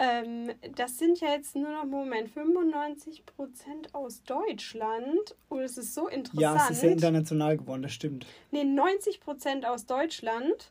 Ähm, 0.00 0.52
das 0.76 0.98
sind 0.98 1.20
ja 1.20 1.30
jetzt 1.30 1.56
nur 1.56 1.70
noch, 1.70 1.84
Moment, 1.84 2.30
95% 2.34 3.22
aus 3.92 4.22
Deutschland. 4.22 5.36
Und 5.48 5.60
es 5.60 5.76
ist 5.78 5.94
so 5.94 6.08
interessant. 6.08 6.40
Ja, 6.40 6.56
es 6.56 6.70
ist 6.70 6.80
sehr 6.80 6.92
international 6.92 7.56
geworden, 7.56 7.82
das 7.82 7.92
stimmt. 7.92 8.26
Nee, 8.50 8.62
90% 8.62 9.64
aus 9.64 9.86
Deutschland, 9.86 10.70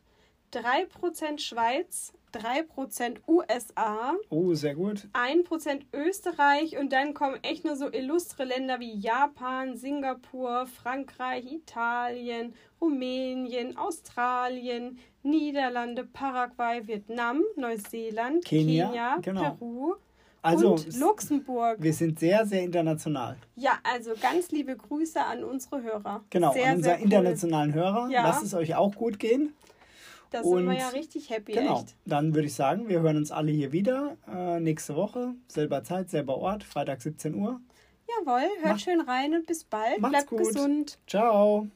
3% 0.52 1.38
Schweiz, 1.38 2.12
3% 2.32 3.16
USA, 3.26 4.14
Oh, 4.30 4.54
sehr 4.54 4.74
gut. 4.74 5.08
1% 5.12 5.80
Österreich 5.92 6.76
und 6.78 6.92
dann 6.92 7.14
kommen 7.14 7.38
echt 7.42 7.64
nur 7.64 7.76
so 7.76 7.90
illustre 7.90 8.44
Länder 8.44 8.80
wie 8.80 8.94
Japan, 8.98 9.76
Singapur, 9.76 10.66
Frankreich, 10.66 11.44
Italien, 11.52 12.54
Rumänien, 12.80 13.76
Australien, 13.76 14.98
Niederlande, 15.22 16.04
Paraguay, 16.04 16.86
Vietnam, 16.86 17.42
Neuseeland, 17.56 18.44
Kenia, 18.44 18.86
Kenia, 18.86 19.16
genau. 19.20 19.50
Peru 19.54 19.94
Also, 20.42 20.72
und 20.74 20.96
Luxemburg. 20.98 21.78
wir 21.80 21.92
sind 21.92 22.18
sehr, 22.20 22.46
sehr 22.46 22.62
international. 22.62 23.36
Ja, 23.56 23.72
also 23.82 24.12
ganz 24.20 24.50
liebe 24.52 24.76
Grüße 24.76 25.20
an 25.20 25.42
unsere 25.44 25.82
Hörer. 25.82 26.24
Genau, 26.30 26.52
sehr, 26.52 26.68
an 26.70 26.76
unsere 26.76 26.96
cool. 26.96 27.02
internationalen 27.04 27.74
Hörer. 27.74 28.08
Ja. 28.10 28.22
Lasst 28.22 28.44
es 28.44 28.54
euch 28.54 28.74
auch 28.76 28.94
gut 28.94 29.18
gehen. 29.18 29.52
Da 30.30 30.42
sind 30.42 30.66
wir 30.66 30.76
ja 30.76 30.88
richtig 30.88 31.30
happy, 31.30 31.52
genau, 31.52 31.80
echt. 31.80 31.96
Dann 32.04 32.34
würde 32.34 32.46
ich 32.48 32.54
sagen, 32.54 32.88
wir 32.88 33.00
hören 33.00 33.16
uns 33.16 33.30
alle 33.30 33.50
hier 33.50 33.72
wieder 33.72 34.16
äh, 34.26 34.60
nächste 34.60 34.94
Woche. 34.94 35.34
Selber 35.48 35.82
Zeit, 35.84 36.10
selber 36.10 36.36
Ort, 36.36 36.64
Freitag 36.64 37.00
17 37.00 37.34
Uhr. 37.34 37.60
Jawohl, 38.08 38.48
hört 38.60 38.72
Macht, 38.72 38.80
schön 38.80 39.00
rein 39.00 39.34
und 39.34 39.46
bis 39.46 39.64
bald. 39.64 40.00
Macht's 40.00 40.26
Bleibt 40.26 40.30
gut. 40.30 40.38
gesund. 40.38 40.98
Ciao. 41.06 41.68